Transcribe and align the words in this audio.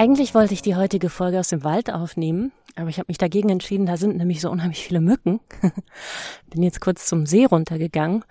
Eigentlich 0.00 0.34
wollte 0.34 0.54
ich 0.54 0.62
die 0.62 0.76
heutige 0.76 1.10
Folge 1.10 1.38
aus 1.38 1.50
dem 1.50 1.62
Wald 1.62 1.92
aufnehmen, 1.92 2.52
aber 2.74 2.88
ich 2.88 2.96
habe 2.96 3.08
mich 3.08 3.18
dagegen 3.18 3.50
entschieden, 3.50 3.84
da 3.84 3.98
sind 3.98 4.16
nämlich 4.16 4.40
so 4.40 4.50
unheimlich 4.50 4.82
viele 4.82 5.02
Mücken. 5.02 5.40
Bin 6.48 6.62
jetzt 6.62 6.80
kurz 6.80 7.04
zum 7.04 7.26
See 7.26 7.44
runtergegangen. 7.44 8.24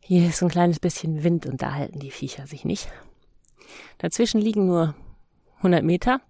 Hier 0.00 0.28
ist 0.28 0.38
so 0.38 0.46
ein 0.46 0.50
kleines 0.50 0.80
bisschen 0.80 1.22
Wind 1.22 1.46
und 1.46 1.62
da 1.62 1.74
halten 1.74 2.00
die 2.00 2.10
Viecher 2.10 2.48
sich 2.48 2.64
nicht. 2.64 2.88
Dazwischen 3.98 4.40
liegen 4.40 4.66
nur 4.66 4.96
100 5.58 5.84
Meter. 5.84 6.20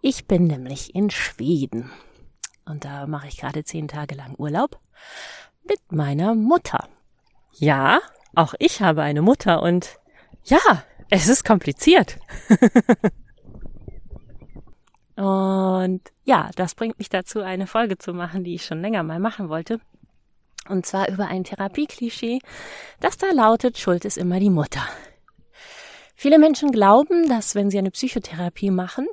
Ich 0.00 0.28
bin 0.28 0.44
nämlich 0.44 0.94
in 0.94 1.10
Schweden 1.10 1.90
und 2.66 2.84
da 2.84 3.08
mache 3.08 3.26
ich 3.26 3.38
gerade 3.38 3.64
zehn 3.64 3.88
Tage 3.88 4.14
lang 4.14 4.36
Urlaub 4.38 4.78
mit 5.68 5.90
meiner 5.90 6.36
Mutter. 6.36 6.88
Ja, 7.58 7.98
auch 8.36 8.54
ich 8.60 8.80
habe 8.80 9.02
eine 9.02 9.22
Mutter 9.22 9.60
und 9.60 9.98
ja, 10.44 10.60
es 11.10 11.26
ist 11.26 11.44
kompliziert. 11.44 12.20
Und 15.16 16.00
ja, 16.24 16.50
das 16.56 16.74
bringt 16.74 16.98
mich 16.98 17.08
dazu, 17.08 17.40
eine 17.40 17.66
Folge 17.66 17.98
zu 17.98 18.12
machen, 18.12 18.44
die 18.44 18.54
ich 18.54 18.64
schon 18.64 18.80
länger 18.80 19.02
mal 19.02 19.20
machen 19.20 19.48
wollte. 19.48 19.80
Und 20.68 20.86
zwar 20.86 21.08
über 21.08 21.26
ein 21.26 21.44
Therapieklischee, 21.44 22.40
das 23.00 23.18
da 23.18 23.30
lautet, 23.30 23.78
Schuld 23.78 24.04
ist 24.04 24.16
immer 24.16 24.40
die 24.40 24.50
Mutter. 24.50 24.82
Viele 26.16 26.38
Menschen 26.38 26.70
glauben, 26.70 27.28
dass 27.28 27.54
wenn 27.54 27.70
sie 27.70 27.78
eine 27.78 27.90
Psychotherapie 27.90 28.70
machen, 28.70 29.06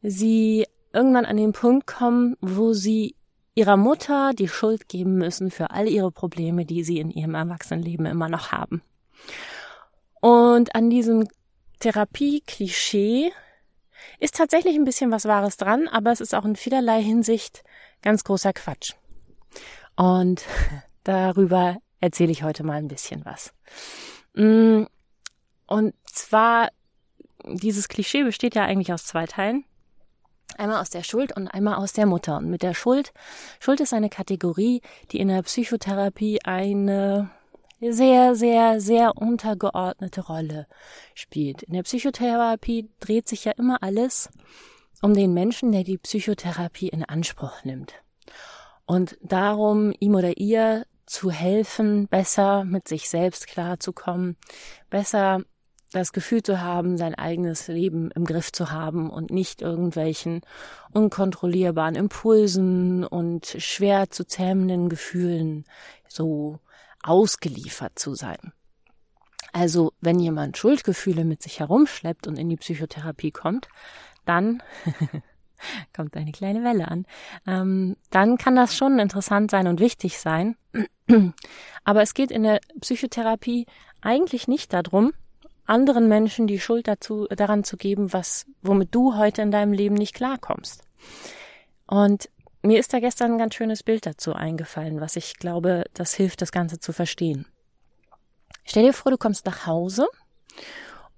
sie 0.00 0.66
irgendwann 0.92 1.26
an 1.26 1.36
den 1.36 1.52
Punkt 1.52 1.86
kommen, 1.86 2.36
wo 2.40 2.72
sie 2.72 3.14
ihrer 3.54 3.76
Mutter 3.76 4.32
die 4.32 4.48
Schuld 4.48 4.88
geben 4.88 5.16
müssen 5.16 5.50
für 5.50 5.70
all 5.70 5.88
ihre 5.88 6.10
Probleme, 6.10 6.64
die 6.64 6.82
sie 6.82 6.98
in 6.98 7.10
ihrem 7.10 7.34
Erwachsenenleben 7.34 8.06
immer 8.06 8.28
noch 8.28 8.52
haben. 8.52 8.82
Und 10.20 10.74
an 10.74 10.88
diesem 10.88 11.28
Therapieklischee 11.80 13.32
ist 14.18 14.36
tatsächlich 14.36 14.76
ein 14.76 14.84
bisschen 14.84 15.10
was 15.10 15.24
Wahres 15.24 15.56
dran, 15.56 15.88
aber 15.88 16.12
es 16.12 16.20
ist 16.20 16.34
auch 16.34 16.44
in 16.44 16.56
vielerlei 16.56 17.02
Hinsicht 17.02 17.62
ganz 18.02 18.24
großer 18.24 18.52
Quatsch. 18.52 18.94
Und 19.96 20.44
darüber 21.04 21.76
erzähle 22.00 22.32
ich 22.32 22.42
heute 22.42 22.64
mal 22.64 22.78
ein 22.78 22.88
bisschen 22.88 23.24
was. 23.24 23.52
Mm, 24.34 24.84
und 25.66 25.94
zwar, 26.04 26.68
dieses 27.44 27.88
Klischee 27.88 28.24
besteht 28.24 28.54
ja 28.54 28.64
eigentlich 28.64 28.92
aus 28.92 29.06
zwei 29.06 29.26
Teilen. 29.26 29.64
Einmal 30.58 30.80
aus 30.80 30.90
der 30.90 31.02
Schuld 31.02 31.34
und 31.34 31.48
einmal 31.48 31.76
aus 31.76 31.94
der 31.94 32.06
Mutter. 32.06 32.36
Und 32.36 32.50
mit 32.50 32.62
der 32.62 32.74
Schuld, 32.74 33.12
Schuld 33.58 33.80
ist 33.80 33.94
eine 33.94 34.10
Kategorie, 34.10 34.82
die 35.10 35.18
in 35.18 35.28
der 35.28 35.42
Psychotherapie 35.42 36.40
eine 36.44 37.30
sehr, 37.90 38.34
sehr, 38.34 38.80
sehr 38.80 39.16
untergeordnete 39.16 40.20
Rolle 40.22 40.66
spielt. 41.14 41.62
In 41.62 41.74
der 41.74 41.82
Psychotherapie 41.82 42.88
dreht 43.00 43.28
sich 43.28 43.44
ja 43.44 43.52
immer 43.52 43.82
alles 43.82 44.30
um 45.02 45.14
den 45.14 45.34
Menschen, 45.34 45.72
der 45.72 45.82
die 45.82 45.98
Psychotherapie 45.98 46.88
in 46.88 47.04
Anspruch 47.04 47.64
nimmt. 47.64 47.94
Und 48.86 49.18
darum, 49.20 49.92
ihm 49.98 50.14
oder 50.14 50.36
ihr 50.36 50.86
zu 51.06 51.30
helfen, 51.30 52.06
besser 52.06 52.64
mit 52.64 52.86
sich 52.86 53.08
selbst 53.08 53.48
klarzukommen, 53.48 54.36
besser 54.90 55.42
das 55.92 56.12
Gefühl 56.12 56.42
zu 56.42 56.60
haben, 56.60 56.96
sein 56.96 57.14
eigenes 57.14 57.68
Leben 57.68 58.10
im 58.12 58.24
Griff 58.24 58.50
zu 58.52 58.70
haben 58.70 59.10
und 59.10 59.30
nicht 59.30 59.60
irgendwelchen 59.60 60.40
unkontrollierbaren 60.92 61.96
Impulsen 61.96 63.04
und 63.04 63.46
schwer 63.58 64.08
zu 64.08 64.24
zähmenden 64.24 64.88
Gefühlen 64.88 65.64
so 66.08 66.60
ausgeliefert 67.02 67.98
zu 67.98 68.14
sein. 68.14 68.52
Also 69.52 69.92
wenn 70.00 70.18
jemand 70.18 70.56
Schuldgefühle 70.56 71.24
mit 71.24 71.42
sich 71.42 71.60
herumschleppt 71.60 72.26
und 72.26 72.38
in 72.38 72.48
die 72.48 72.56
Psychotherapie 72.56 73.32
kommt, 73.32 73.68
dann 74.24 74.62
kommt 75.94 76.16
eine 76.16 76.32
kleine 76.32 76.64
Welle 76.64 76.88
an, 76.88 77.06
ähm, 77.46 77.96
dann 78.10 78.38
kann 78.38 78.56
das 78.56 78.76
schon 78.76 78.98
interessant 78.98 79.50
sein 79.50 79.66
und 79.66 79.80
wichtig 79.80 80.18
sein. 80.18 80.56
Aber 81.84 82.02
es 82.02 82.14
geht 82.14 82.30
in 82.30 82.44
der 82.44 82.60
Psychotherapie 82.80 83.66
eigentlich 84.00 84.48
nicht 84.48 84.72
darum, 84.72 85.12
anderen 85.66 86.08
Menschen 86.08 86.46
die 86.46 86.58
Schuld 86.58 86.88
dazu, 86.88 87.26
daran 87.28 87.64
zu 87.64 87.76
geben, 87.76 88.12
was, 88.12 88.46
womit 88.62 88.94
du 88.94 89.16
heute 89.16 89.42
in 89.42 89.50
deinem 89.50 89.72
Leben 89.72 89.94
nicht 89.94 90.14
klarkommst. 90.14 90.82
Und 91.86 92.28
mir 92.62 92.78
ist 92.78 92.92
da 92.92 93.00
gestern 93.00 93.32
ein 93.32 93.38
ganz 93.38 93.54
schönes 93.54 93.82
Bild 93.82 94.06
dazu 94.06 94.34
eingefallen, 94.34 95.00
was 95.00 95.16
ich 95.16 95.36
glaube, 95.36 95.84
das 95.94 96.14
hilft, 96.14 96.42
das 96.42 96.52
Ganze 96.52 96.78
zu 96.78 96.92
verstehen. 96.92 97.46
Stell 98.64 98.84
dir 98.84 98.92
vor, 98.92 99.10
du 99.10 99.18
kommst 99.18 99.46
nach 99.46 99.66
Hause 99.66 100.06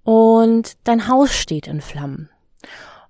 und 0.02 0.76
dein 0.84 1.08
Haus 1.08 1.34
steht 1.34 1.66
in 1.66 1.80
Flammen. 1.80 2.30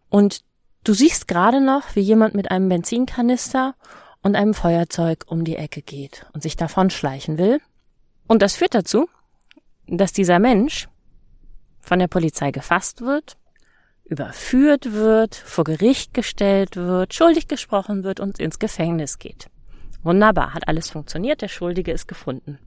Und 0.08 0.44
du 0.82 0.94
siehst 0.94 1.28
gerade 1.28 1.60
noch, 1.60 1.94
wie 1.94 2.00
jemand 2.00 2.34
mit 2.34 2.50
einem 2.50 2.68
Benzinkanister 2.68 3.74
und 4.22 4.36
einem 4.36 4.54
Feuerzeug 4.54 5.24
um 5.28 5.44
die 5.44 5.56
Ecke 5.56 5.82
geht 5.82 6.26
und 6.32 6.42
sich 6.42 6.56
davon 6.56 6.90
schleichen 6.90 7.38
will. 7.38 7.60
Und 8.26 8.42
das 8.42 8.56
führt 8.56 8.74
dazu, 8.74 9.08
dass 9.86 10.12
dieser 10.12 10.38
Mensch 10.38 10.88
von 11.80 11.98
der 11.98 12.08
Polizei 12.08 12.50
gefasst 12.50 13.02
wird 13.02 13.36
überführt 14.04 14.92
wird, 14.92 15.34
vor 15.34 15.64
Gericht 15.64 16.14
gestellt 16.14 16.76
wird, 16.76 17.14
schuldig 17.14 17.48
gesprochen 17.48 18.04
wird 18.04 18.20
und 18.20 18.38
ins 18.38 18.58
Gefängnis 18.58 19.18
geht. 19.18 19.48
Wunderbar, 20.02 20.52
hat 20.52 20.68
alles 20.68 20.90
funktioniert, 20.90 21.40
der 21.40 21.48
Schuldige 21.48 21.92
ist 21.92 22.06
gefunden. 22.06 22.58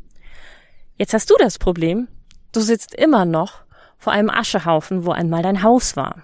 Jetzt 0.96 1.14
hast 1.14 1.30
du 1.30 1.36
das 1.38 1.60
Problem, 1.60 2.08
du 2.52 2.60
sitzt 2.60 2.96
immer 2.96 3.26
noch 3.26 3.62
vor 4.00 4.14
einem 4.14 4.30
Aschehaufen, 4.30 5.06
wo 5.06 5.12
einmal 5.12 5.44
dein 5.44 5.62
Haus 5.62 5.96
war. 5.96 6.24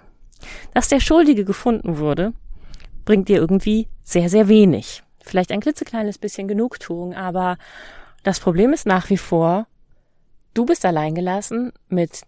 Dass 0.74 0.88
der 0.88 1.00
Schuldige 1.00 1.46
gefunden 1.46 2.00
wurde, 2.00 2.34
bringt 3.06 3.30
dir 3.30 3.38
irgendwie 3.38 3.88
sehr, 4.04 4.30
sehr 4.30 4.48
wenig. 4.48 5.04
Vielleicht 5.22 5.52
ein 5.52 5.62
klitzekleines 5.62 6.18
bisschen 6.18 6.48
Genugtuung, 6.48 7.14
aber 7.14 7.58
das 8.24 8.40
Problem 8.40 8.74
ist 8.74 8.86
nach 8.86 9.10
wie 9.10 9.18
vor, 9.18 9.68
du 10.54 10.66
bist 10.66 10.86
alleingelassen 10.86 11.72
mit 11.88 12.24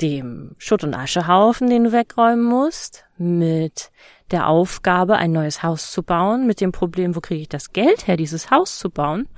dem 0.00 0.54
Schutt- 0.58 0.84
und 0.84 0.94
Aschehaufen, 0.94 1.68
den 1.68 1.84
du 1.84 1.92
wegräumen 1.92 2.44
musst, 2.44 3.04
mit 3.18 3.90
der 4.30 4.48
Aufgabe, 4.48 5.16
ein 5.16 5.32
neues 5.32 5.62
Haus 5.62 5.90
zu 5.90 6.02
bauen, 6.02 6.46
mit 6.46 6.60
dem 6.60 6.72
Problem, 6.72 7.14
wo 7.14 7.20
kriege 7.20 7.42
ich 7.42 7.48
das 7.48 7.72
Geld 7.72 8.06
her, 8.06 8.16
dieses 8.16 8.50
Haus 8.50 8.78
zu 8.78 8.90
bauen, 8.90 9.28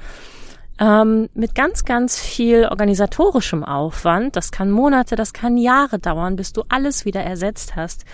ähm, 0.81 1.29
mit 1.35 1.55
ganz, 1.55 1.85
ganz 1.85 2.19
viel 2.19 2.67
organisatorischem 2.67 3.65
Aufwand. 3.65 4.37
Das 4.37 4.51
kann 4.51 4.71
Monate, 4.71 5.17
das 5.17 5.33
kann 5.33 5.57
Jahre 5.57 5.99
dauern, 5.99 6.37
bis 6.37 6.53
du 6.53 6.63
alles 6.69 7.05
wieder 7.05 7.23
ersetzt 7.23 7.77
hast, 7.77 8.05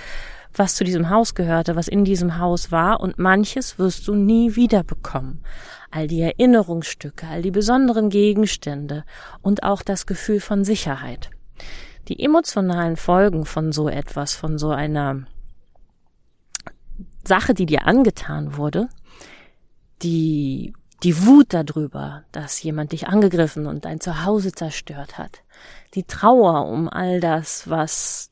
was 0.54 0.74
zu 0.74 0.84
diesem 0.84 1.10
Haus 1.10 1.34
gehörte, 1.34 1.76
was 1.76 1.86
in 1.86 2.04
diesem 2.04 2.38
Haus 2.38 2.72
war, 2.72 3.00
und 3.00 3.18
manches 3.18 3.78
wirst 3.78 4.08
du 4.08 4.14
nie 4.14 4.56
wieder 4.56 4.82
bekommen. 4.82 5.44
All 5.90 6.06
die 6.06 6.20
Erinnerungsstücke, 6.20 7.26
all 7.26 7.42
die 7.42 7.50
besonderen 7.50 8.10
Gegenstände 8.10 9.04
und 9.42 9.62
auch 9.62 9.82
das 9.82 10.06
Gefühl 10.06 10.40
von 10.40 10.64
Sicherheit 10.64 11.30
die 12.10 12.22
emotionalen 12.22 12.96
Folgen 12.96 13.46
von 13.46 13.70
so 13.70 13.88
etwas, 13.88 14.34
von 14.34 14.58
so 14.58 14.70
einer 14.70 15.22
Sache, 17.24 17.54
die 17.54 17.66
dir 17.66 17.86
angetan 17.86 18.56
wurde, 18.56 18.88
die, 20.02 20.74
die 21.04 21.24
Wut 21.24 21.54
darüber, 21.54 22.24
dass 22.32 22.60
jemand 22.62 22.90
dich 22.90 23.06
angegriffen 23.06 23.66
und 23.66 23.84
dein 23.84 24.00
Zuhause 24.00 24.50
zerstört 24.50 25.18
hat, 25.18 25.42
die 25.94 26.02
Trauer 26.02 26.66
um 26.66 26.88
all 26.88 27.20
das, 27.20 27.70
was 27.70 28.29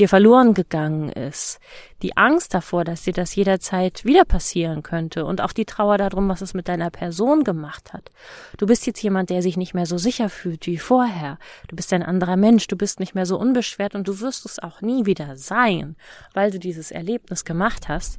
dir 0.00 0.08
verloren 0.08 0.54
gegangen 0.54 1.10
ist, 1.10 1.60
die 2.02 2.16
Angst 2.16 2.54
davor, 2.54 2.84
dass 2.84 3.02
dir 3.02 3.12
das 3.12 3.34
jederzeit 3.34 4.04
wieder 4.04 4.24
passieren 4.24 4.82
könnte 4.82 5.24
und 5.24 5.40
auch 5.40 5.52
die 5.52 5.66
Trauer 5.66 5.98
darum, 5.98 6.28
was 6.28 6.40
es 6.40 6.54
mit 6.54 6.68
deiner 6.68 6.90
Person 6.90 7.44
gemacht 7.44 7.92
hat. 7.92 8.10
Du 8.56 8.66
bist 8.66 8.86
jetzt 8.86 9.02
jemand, 9.02 9.30
der 9.30 9.42
sich 9.42 9.56
nicht 9.56 9.74
mehr 9.74 9.86
so 9.86 9.98
sicher 9.98 10.28
fühlt 10.28 10.66
wie 10.66 10.78
vorher. 10.78 11.38
Du 11.68 11.76
bist 11.76 11.92
ein 11.92 12.02
anderer 12.02 12.36
Mensch, 12.36 12.66
du 12.66 12.76
bist 12.76 12.98
nicht 12.98 13.14
mehr 13.14 13.26
so 13.26 13.38
unbeschwert 13.38 13.94
und 13.94 14.08
du 14.08 14.20
wirst 14.20 14.46
es 14.46 14.58
auch 14.58 14.80
nie 14.80 15.06
wieder 15.06 15.36
sein, 15.36 15.96
weil 16.32 16.50
du 16.50 16.58
dieses 16.58 16.90
Erlebnis 16.90 17.44
gemacht 17.44 17.88
hast. 17.88 18.18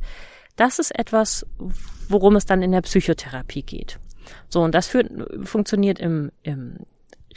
Das 0.56 0.80
ist 0.80 0.98
etwas, 0.98 1.46
worum 2.08 2.36
es 2.36 2.46
dann 2.46 2.62
in 2.62 2.72
der 2.72 2.82
Psychotherapie 2.82 3.64
geht. 3.64 4.00
So, 4.50 4.62
und 4.62 4.76
das 4.76 4.88
führt, 4.88 5.10
funktioniert 5.44 6.00
im, 6.00 6.32
im 6.44 6.78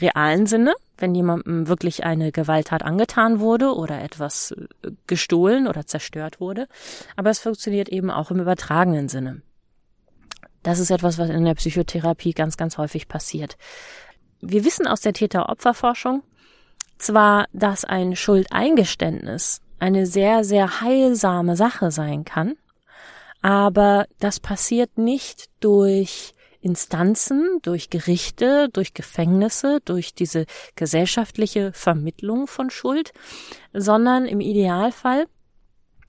realen 0.01 0.45
Sinne, 0.45 0.73
wenn 0.97 1.15
jemandem 1.15 1.67
wirklich 1.67 2.03
eine 2.03 2.31
Gewalttat 2.31 2.83
angetan 2.83 3.39
wurde 3.39 3.73
oder 3.73 4.01
etwas 4.01 4.51
äh, 4.51 4.91
gestohlen 5.07 5.67
oder 5.67 5.85
zerstört 5.85 6.39
wurde. 6.39 6.67
Aber 7.15 7.29
es 7.29 7.39
funktioniert 7.39 7.89
eben 7.89 8.11
auch 8.11 8.31
im 8.31 8.39
übertragenen 8.39 9.09
Sinne. 9.09 9.41
Das 10.63 10.79
ist 10.79 10.89
etwas, 10.89 11.17
was 11.17 11.29
in 11.29 11.45
der 11.45 11.55
Psychotherapie 11.55 12.33
ganz, 12.33 12.57
ganz 12.57 12.77
häufig 12.77 13.07
passiert. 13.07 13.57
Wir 14.41 14.65
wissen 14.65 14.87
aus 14.87 15.01
der 15.01 15.13
Täter-Opfer-Forschung 15.13 16.23
zwar, 16.97 17.45
dass 17.53 17.85
ein 17.85 18.15
Schuldeingeständnis 18.15 19.61
eine 19.79 20.05
sehr, 20.05 20.43
sehr 20.43 20.81
heilsame 20.81 21.55
Sache 21.55 21.91
sein 21.91 22.25
kann, 22.25 22.55
aber 23.41 24.07
das 24.19 24.39
passiert 24.39 24.97
nicht 24.97 25.49
durch 25.59 26.34
Instanzen, 26.65 27.59
durch 27.61 27.91
Gerichte, 27.91 28.69
durch 28.73 28.95
Gefängnisse, 28.95 29.81
durch 29.85 30.15
diese 30.15 30.47
gesellschaftliche 30.75 31.71
Vermittlung 31.73 32.47
von 32.47 32.71
Schuld, 32.71 33.13
sondern 33.71 34.25
im 34.25 34.41
Idealfall 34.41 35.27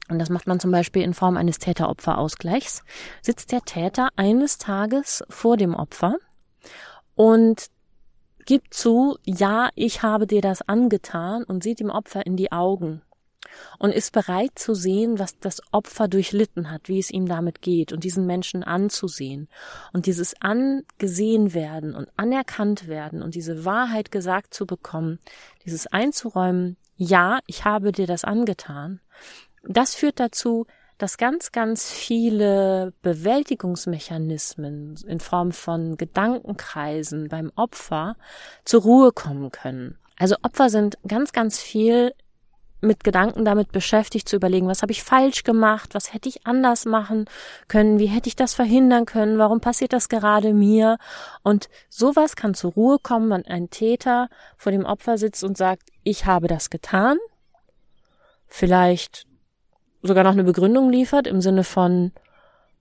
und 0.08 0.20
das 0.20 0.30
macht 0.30 0.46
man 0.46 0.60
zum 0.60 0.70
Beispiel 0.70 1.02
in 1.02 1.14
Form 1.14 1.36
eines 1.36 1.58
Täter-Opfer-Ausgleichs, 1.58 2.84
sitzt 3.22 3.50
der 3.50 3.62
Täter 3.62 4.10
eines 4.14 4.56
Tages 4.56 5.24
vor 5.28 5.56
dem 5.56 5.74
Opfer 5.74 6.16
und 7.16 7.66
gibt 8.46 8.72
zu, 8.72 9.18
ja, 9.24 9.70
ich 9.74 10.02
habe 10.02 10.28
dir 10.28 10.40
das 10.40 10.62
angetan 10.62 11.42
und 11.42 11.64
sieht 11.64 11.80
dem 11.80 11.90
Opfer 11.90 12.24
in 12.24 12.36
die 12.36 12.52
Augen 12.52 13.02
und 13.78 13.92
ist 13.92 14.12
bereit 14.12 14.52
zu 14.54 14.74
sehen, 14.74 15.18
was 15.18 15.38
das 15.38 15.60
Opfer 15.72 16.08
durchlitten 16.08 16.70
hat, 16.70 16.88
wie 16.88 16.98
es 16.98 17.10
ihm 17.10 17.26
damit 17.26 17.62
geht 17.62 17.92
und 17.92 18.04
diesen 18.04 18.26
Menschen 18.26 18.62
anzusehen 18.62 19.48
und 19.92 20.06
dieses 20.06 20.40
angesehen 20.40 21.54
werden 21.54 21.94
und 21.94 22.08
anerkannt 22.16 22.88
werden 22.88 23.22
und 23.22 23.34
diese 23.34 23.64
Wahrheit 23.64 24.10
gesagt 24.10 24.54
zu 24.54 24.66
bekommen, 24.66 25.18
dieses 25.64 25.86
einzuräumen, 25.86 26.76
ja, 26.96 27.40
ich 27.46 27.64
habe 27.64 27.92
dir 27.92 28.06
das 28.06 28.24
angetan, 28.24 29.00
das 29.62 29.94
führt 29.94 30.20
dazu, 30.20 30.66
dass 30.98 31.18
ganz, 31.18 31.52
ganz 31.52 31.92
viele 31.92 32.92
Bewältigungsmechanismen 33.02 34.96
in 35.06 35.20
Form 35.20 35.52
von 35.52 35.96
Gedankenkreisen 35.96 37.28
beim 37.28 37.52
Opfer 37.54 38.16
zur 38.64 38.82
Ruhe 38.82 39.12
kommen 39.12 39.50
können. 39.50 39.98
Also 40.18 40.36
Opfer 40.42 40.70
sind 40.70 40.96
ganz, 41.06 41.32
ganz 41.32 41.60
viel 41.60 42.14
mit 42.80 43.04
Gedanken 43.04 43.44
damit 43.44 43.72
beschäftigt 43.72 44.28
zu 44.28 44.36
überlegen, 44.36 44.68
was 44.68 44.82
habe 44.82 44.92
ich 44.92 45.02
falsch 45.02 45.44
gemacht, 45.44 45.94
was 45.94 46.12
hätte 46.12 46.28
ich 46.28 46.46
anders 46.46 46.84
machen 46.84 47.26
können, 47.68 47.98
wie 47.98 48.06
hätte 48.06 48.28
ich 48.28 48.36
das 48.36 48.54
verhindern 48.54 49.06
können, 49.06 49.38
warum 49.38 49.60
passiert 49.60 49.92
das 49.92 50.08
gerade 50.08 50.52
mir? 50.52 50.98
Und 51.42 51.68
sowas 51.88 52.36
kann 52.36 52.54
zur 52.54 52.72
Ruhe 52.72 52.98
kommen, 52.98 53.30
wenn 53.30 53.46
ein 53.46 53.70
Täter 53.70 54.28
vor 54.56 54.72
dem 54.72 54.84
Opfer 54.84 55.18
sitzt 55.18 55.42
und 55.42 55.56
sagt, 55.56 55.88
ich 56.02 56.26
habe 56.26 56.48
das 56.48 56.70
getan. 56.70 57.16
Vielleicht 58.46 59.26
sogar 60.02 60.24
noch 60.24 60.32
eine 60.32 60.44
Begründung 60.44 60.90
liefert 60.90 61.26
im 61.26 61.40
Sinne 61.40 61.64
von, 61.64 62.12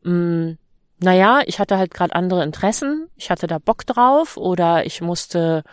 mh, 0.04 0.12
mm, 0.12 0.58
naja, 1.00 1.42
ich 1.46 1.60
hatte 1.60 1.78
halt 1.78 1.94
gerade 1.94 2.16
andere 2.16 2.44
Interessen, 2.44 3.10
ich 3.16 3.30
hatte 3.30 3.48
da 3.48 3.60
Bock 3.60 3.86
drauf 3.86 4.38
oder 4.38 4.86
ich 4.86 5.02
musste, 5.02 5.64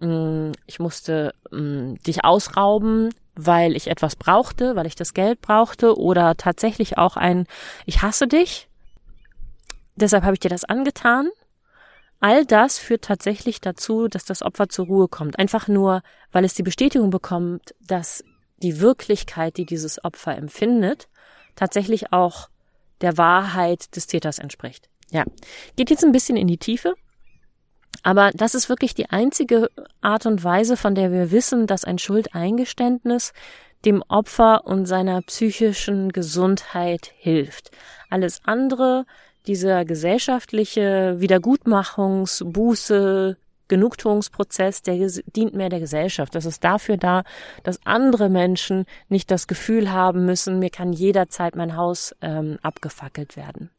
ich 0.00 0.78
musste 0.78 1.34
mm, 1.50 1.94
dich 2.06 2.24
ausrauben, 2.24 3.10
weil 3.36 3.76
ich 3.76 3.88
etwas 3.88 4.16
brauchte, 4.16 4.76
weil 4.76 4.86
ich 4.86 4.94
das 4.94 5.14
Geld 5.14 5.40
brauchte 5.40 5.96
oder 5.96 6.36
tatsächlich 6.36 6.98
auch 6.98 7.16
ein, 7.16 7.46
ich 7.86 8.02
hasse 8.02 8.26
dich, 8.26 8.68
deshalb 9.96 10.24
habe 10.24 10.34
ich 10.34 10.40
dir 10.40 10.50
das 10.50 10.64
angetan. 10.64 11.28
All 12.20 12.44
das 12.44 12.78
führt 12.78 13.04
tatsächlich 13.04 13.60
dazu, 13.60 14.08
dass 14.08 14.24
das 14.24 14.42
Opfer 14.42 14.68
zur 14.68 14.86
Ruhe 14.86 15.08
kommt. 15.08 15.38
Einfach 15.38 15.68
nur, 15.68 16.02
weil 16.32 16.44
es 16.44 16.54
die 16.54 16.62
Bestätigung 16.62 17.10
bekommt, 17.10 17.74
dass 17.80 18.24
die 18.58 18.80
Wirklichkeit, 18.80 19.56
die 19.56 19.66
dieses 19.66 20.02
Opfer 20.04 20.36
empfindet, 20.36 21.08
tatsächlich 21.54 22.12
auch 22.12 22.48
der 23.00 23.18
Wahrheit 23.18 23.94
des 23.96 24.06
Täters 24.06 24.38
entspricht. 24.38 24.88
Ja, 25.10 25.24
geht 25.76 25.90
jetzt 25.90 26.04
ein 26.04 26.12
bisschen 26.12 26.36
in 26.36 26.46
die 26.46 26.56
Tiefe, 26.56 26.94
aber 28.02 28.30
das 28.34 28.54
ist 28.54 28.68
wirklich 28.68 28.94
die 28.94 29.10
einzige 29.10 29.70
Art 30.00 30.26
und 30.26 30.44
Weise, 30.44 30.76
von 30.76 30.94
der 30.94 31.12
wir 31.12 31.30
wissen, 31.30 31.66
dass 31.66 31.84
ein 31.84 31.98
Schuldeingeständnis 31.98 33.32
dem 33.84 34.02
Opfer 34.08 34.66
und 34.66 34.86
seiner 34.86 35.20
psychischen 35.22 36.10
Gesundheit 36.12 37.12
hilft. 37.16 37.70
Alles 38.10 38.40
andere, 38.44 39.04
dieser 39.46 39.84
gesellschaftliche 39.84 41.16
Wiedergutmachungs-, 41.18 42.44
Buße, 42.44 43.36
Genugtuungsprozess, 43.68 44.82
der 44.82 45.08
dient 45.26 45.54
mehr 45.54 45.68
der 45.68 45.80
Gesellschaft. 45.80 46.34
Das 46.34 46.44
ist 46.44 46.64
dafür 46.64 46.96
da, 46.96 47.24
dass 47.62 47.84
andere 47.84 48.28
Menschen 48.28 48.84
nicht 49.08 49.30
das 49.30 49.46
Gefühl 49.46 49.90
haben 49.90 50.26
müssen, 50.26 50.58
mir 50.58 50.70
kann 50.70 50.92
jederzeit 50.92 51.56
mein 51.56 51.76
Haus 51.76 52.14
ähm, 52.20 52.58
abgefackelt 52.62 53.36
werden. 53.36 53.70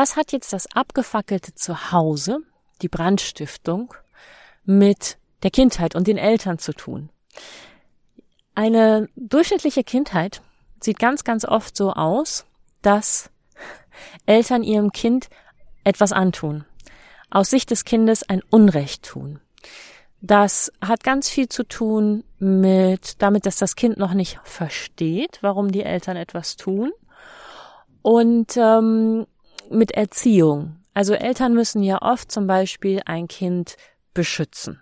Was 0.00 0.14
hat 0.14 0.30
jetzt 0.30 0.52
das 0.52 0.70
abgefackelte 0.76 1.56
Zuhause, 1.56 2.38
die 2.82 2.88
Brandstiftung, 2.88 3.92
mit 4.64 5.18
der 5.42 5.50
Kindheit 5.50 5.96
und 5.96 6.06
den 6.06 6.18
Eltern 6.18 6.60
zu 6.60 6.72
tun? 6.72 7.10
Eine 8.54 9.08
durchschnittliche 9.16 9.82
Kindheit 9.82 10.40
sieht 10.78 11.00
ganz, 11.00 11.24
ganz 11.24 11.44
oft 11.44 11.76
so 11.76 11.94
aus, 11.94 12.46
dass 12.80 13.30
Eltern 14.24 14.62
ihrem 14.62 14.92
Kind 14.92 15.30
etwas 15.82 16.12
antun, 16.12 16.64
aus 17.28 17.50
Sicht 17.50 17.72
des 17.72 17.84
Kindes 17.84 18.22
ein 18.22 18.44
Unrecht 18.50 19.02
tun. 19.02 19.40
Das 20.20 20.70
hat 20.80 21.02
ganz 21.02 21.28
viel 21.28 21.48
zu 21.48 21.64
tun 21.64 22.22
mit 22.38 23.20
damit, 23.20 23.46
dass 23.46 23.56
das 23.56 23.74
Kind 23.74 23.98
noch 23.98 24.14
nicht 24.14 24.38
versteht, 24.44 25.38
warum 25.40 25.72
die 25.72 25.82
Eltern 25.82 26.16
etwas 26.16 26.54
tun 26.54 26.92
und 28.02 28.56
ähm, 28.56 29.26
mit 29.70 29.92
Erziehung. 29.92 30.76
Also 30.94 31.14
Eltern 31.14 31.54
müssen 31.54 31.82
ja 31.82 32.02
oft 32.02 32.30
zum 32.32 32.46
Beispiel 32.46 33.02
ein 33.04 33.28
Kind 33.28 33.76
beschützen. 34.14 34.80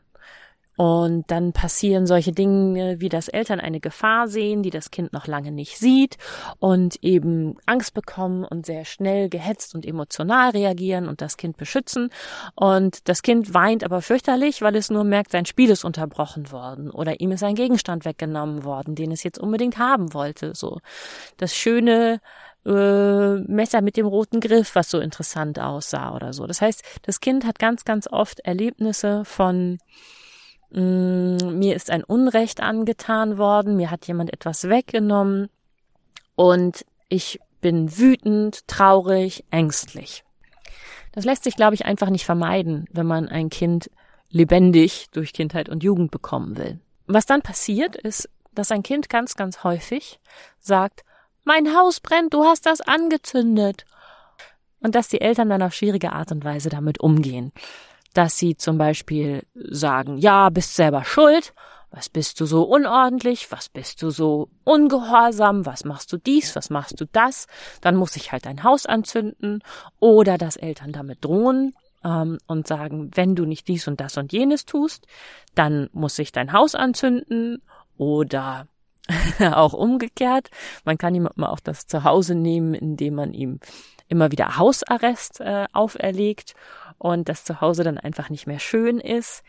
Und 0.77 1.31
dann 1.31 1.53
passieren 1.53 2.07
solche 2.07 2.33
Dinge, 2.33 3.01
wie 3.01 3.09
dass 3.09 3.29
Eltern 3.29 3.61
eine 3.61 3.81
Gefahr 3.81 4.29
sehen, 4.29 4.63
die 4.63 4.71
das 4.71 4.91
Kind 4.91 5.13
noch 5.13 5.27
lange 5.27 5.51
nicht 5.51 5.79
sieht 5.79 6.19
und 6.59 7.03
eben 7.03 7.57
Angst 7.67 7.95
bekommen 7.95 8.45
und 8.45 8.67
sehr 8.67 8.85
schnell 8.85 9.29
gehetzt 9.29 9.75
und 9.75 9.87
emotional 9.87 10.51
reagieren 10.51 11.09
und 11.09 11.21
das 11.21 11.37
Kind 11.37 11.57
beschützen. 11.57 12.11
Und 12.55 13.09
das 13.09 13.23
Kind 13.23 13.55
weint 13.55 13.85
aber 13.85 14.03
fürchterlich, 14.03 14.63
weil 14.63 14.77
es 14.77 14.91
nur 14.91 15.05
merkt, 15.05 15.33
sein 15.33 15.47
Spiel 15.47 15.71
ist 15.71 15.85
unterbrochen 15.85 16.53
worden 16.53 16.91
oder 16.91 17.21
ihm 17.21 17.33
ist 17.33 17.43
ein 17.43 17.55
Gegenstand 17.55 18.05
weggenommen 18.05 18.65
worden, 18.65 18.95
den 18.95 19.13
es 19.13 19.23
jetzt 19.23 19.39
unbedingt 19.39 19.79
haben 19.79 20.13
wollte. 20.13 20.55
So 20.55 20.79
das 21.39 21.55
schöne 21.55 22.21
äh, 22.67 23.37
Messer 23.37 23.81
mit 23.81 23.97
dem 23.97 24.07
roten 24.07 24.41
Griff, 24.41 24.75
was 24.75 24.91
so 24.91 24.99
interessant 24.99 25.59
aussah 25.59 26.15
oder 26.15 26.33
so. 26.33 26.47
Das 26.47 26.61
heißt, 26.61 26.83
das 27.03 27.21
Kind 27.21 27.47
hat 27.47 27.59
ganz, 27.59 27.85
ganz 27.85 28.09
oft 28.11 28.41
Erlebnisse 28.41 29.25
von 29.25 29.79
mir 30.81 31.75
ist 31.75 31.91
ein 31.91 32.05
Unrecht 32.05 32.61
angetan 32.61 33.39
worden, 33.39 33.77
mir 33.77 33.91
hat 33.91 34.07
jemand 34.07 34.33
etwas 34.33 34.69
weggenommen 34.69 35.49
und 36.35 36.85
ich 37.09 37.41
bin 37.63 37.97
wütend, 37.97 38.69
traurig, 38.69 39.45
ängstlich. 39.51 40.23
Das 41.13 41.25
lässt 41.25 41.45
sich, 41.45 41.57
glaube 41.57 41.75
ich, 41.75 41.87
einfach 41.87 42.11
nicht 42.11 42.27
vermeiden, 42.27 42.85
wenn 42.93 43.07
man 43.07 43.29
ein 43.29 43.49
Kind 43.49 43.91
lebendig 44.29 45.07
durch 45.13 45.33
Kindheit 45.33 45.71
und 45.71 45.83
Jugend 45.83 46.11
bekommen 46.11 46.59
will. 46.59 46.79
Was 47.07 47.25
dann 47.25 47.41
passiert, 47.41 47.97
ist, 47.97 48.29
dass 48.53 48.71
ein 48.71 48.83
Kind 48.83 49.09
ganz, 49.09 49.35
ganz 49.35 49.65
häufig 49.65 50.21
sagt, 50.59 51.05
mein 51.45 51.75
Haus 51.75 52.01
brennt, 52.01 52.35
du 52.35 52.45
hast 52.45 52.67
das 52.67 52.83
angezündet. 52.83 53.87
Und 54.81 54.95
dass 54.95 55.09
die 55.09 55.23
Eltern 55.23 55.49
dann 55.49 55.63
auf 55.63 55.73
schwierige 55.73 56.13
Art 56.13 56.33
und 56.33 56.45
Weise 56.45 56.69
damit 56.69 57.01
umgehen 57.01 57.53
dass 58.17 58.39
sie 58.39 58.57
zum 58.57 58.79
Beispiel 58.79 59.43
sagen, 59.55 60.17
ja, 60.17 60.49
bist 60.49 60.75
selber 60.75 61.05
schuld, 61.05 61.53
was 61.91 62.09
bist 62.09 62.41
du 62.41 62.47
so 62.47 62.63
unordentlich, 62.63 63.53
was 63.53 63.69
bist 63.69 64.03
du 64.03 64.11
so 64.11 64.49
ungehorsam, 64.65 65.67
was 65.67 65.85
machst 65.85 66.13
du 66.13 66.17
dies, 66.17 66.57
was 66.57 66.71
machst 66.71 67.01
du 67.01 67.05
das, 67.07 67.47
dann 67.81 67.97
muss 67.97 68.17
ich 68.17 68.33
halt 68.33 68.47
dein 68.47 68.65
Haus 68.65 68.87
anzünden. 68.87 69.63
Oder 70.01 70.39
dass 70.39 70.57
Eltern 70.57 70.93
damit 70.93 71.25
drohen 71.25 71.75
ähm, 72.05 72.39
und 72.47 72.67
sagen, 72.67 73.11
wenn 73.15 73.35
du 73.35 73.45
nicht 73.45 73.69
dies 73.69 73.87
und 73.87 74.01
das 74.01 74.17
und 74.17 74.33
jenes 74.33 74.65
tust, 74.65 75.07
dann 75.55 75.89
muss 75.93 76.19
ich 76.19 76.33
dein 76.33 76.53
Haus 76.53 76.75
anzünden. 76.75 77.63
Oder 77.99 78.67
auch 79.41 79.75
umgekehrt. 79.75 80.49
Man 80.85 80.99
kann 80.99 81.15
jemandem 81.15 81.45
auch 81.45 81.61
das 81.61 81.87
Zuhause 81.87 82.35
nehmen, 82.35 82.75
indem 82.75 83.15
man 83.15 83.33
ihm 83.33 83.61
immer 84.09 84.31
wieder 84.33 84.57
Hausarrest 84.57 85.41
äh, 85.41 85.67
auferlegt 85.73 86.55
und 86.99 87.29
das 87.29 87.45
Zuhause 87.45 87.85
dann 87.85 87.99
einfach 87.99 88.31
nicht 88.31 88.47
mehr 88.47 88.59
schön 88.59 88.99
ist. 88.99 89.43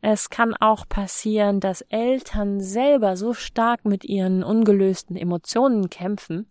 Es 0.00 0.28
kann 0.28 0.54
auch 0.54 0.88
passieren, 0.88 1.60
dass 1.60 1.80
Eltern 1.82 2.60
selber 2.60 3.16
so 3.16 3.32
stark 3.32 3.84
mit 3.84 4.04
ihren 4.04 4.42
ungelösten 4.44 5.16
Emotionen 5.16 5.88
kämpfen 5.88 6.46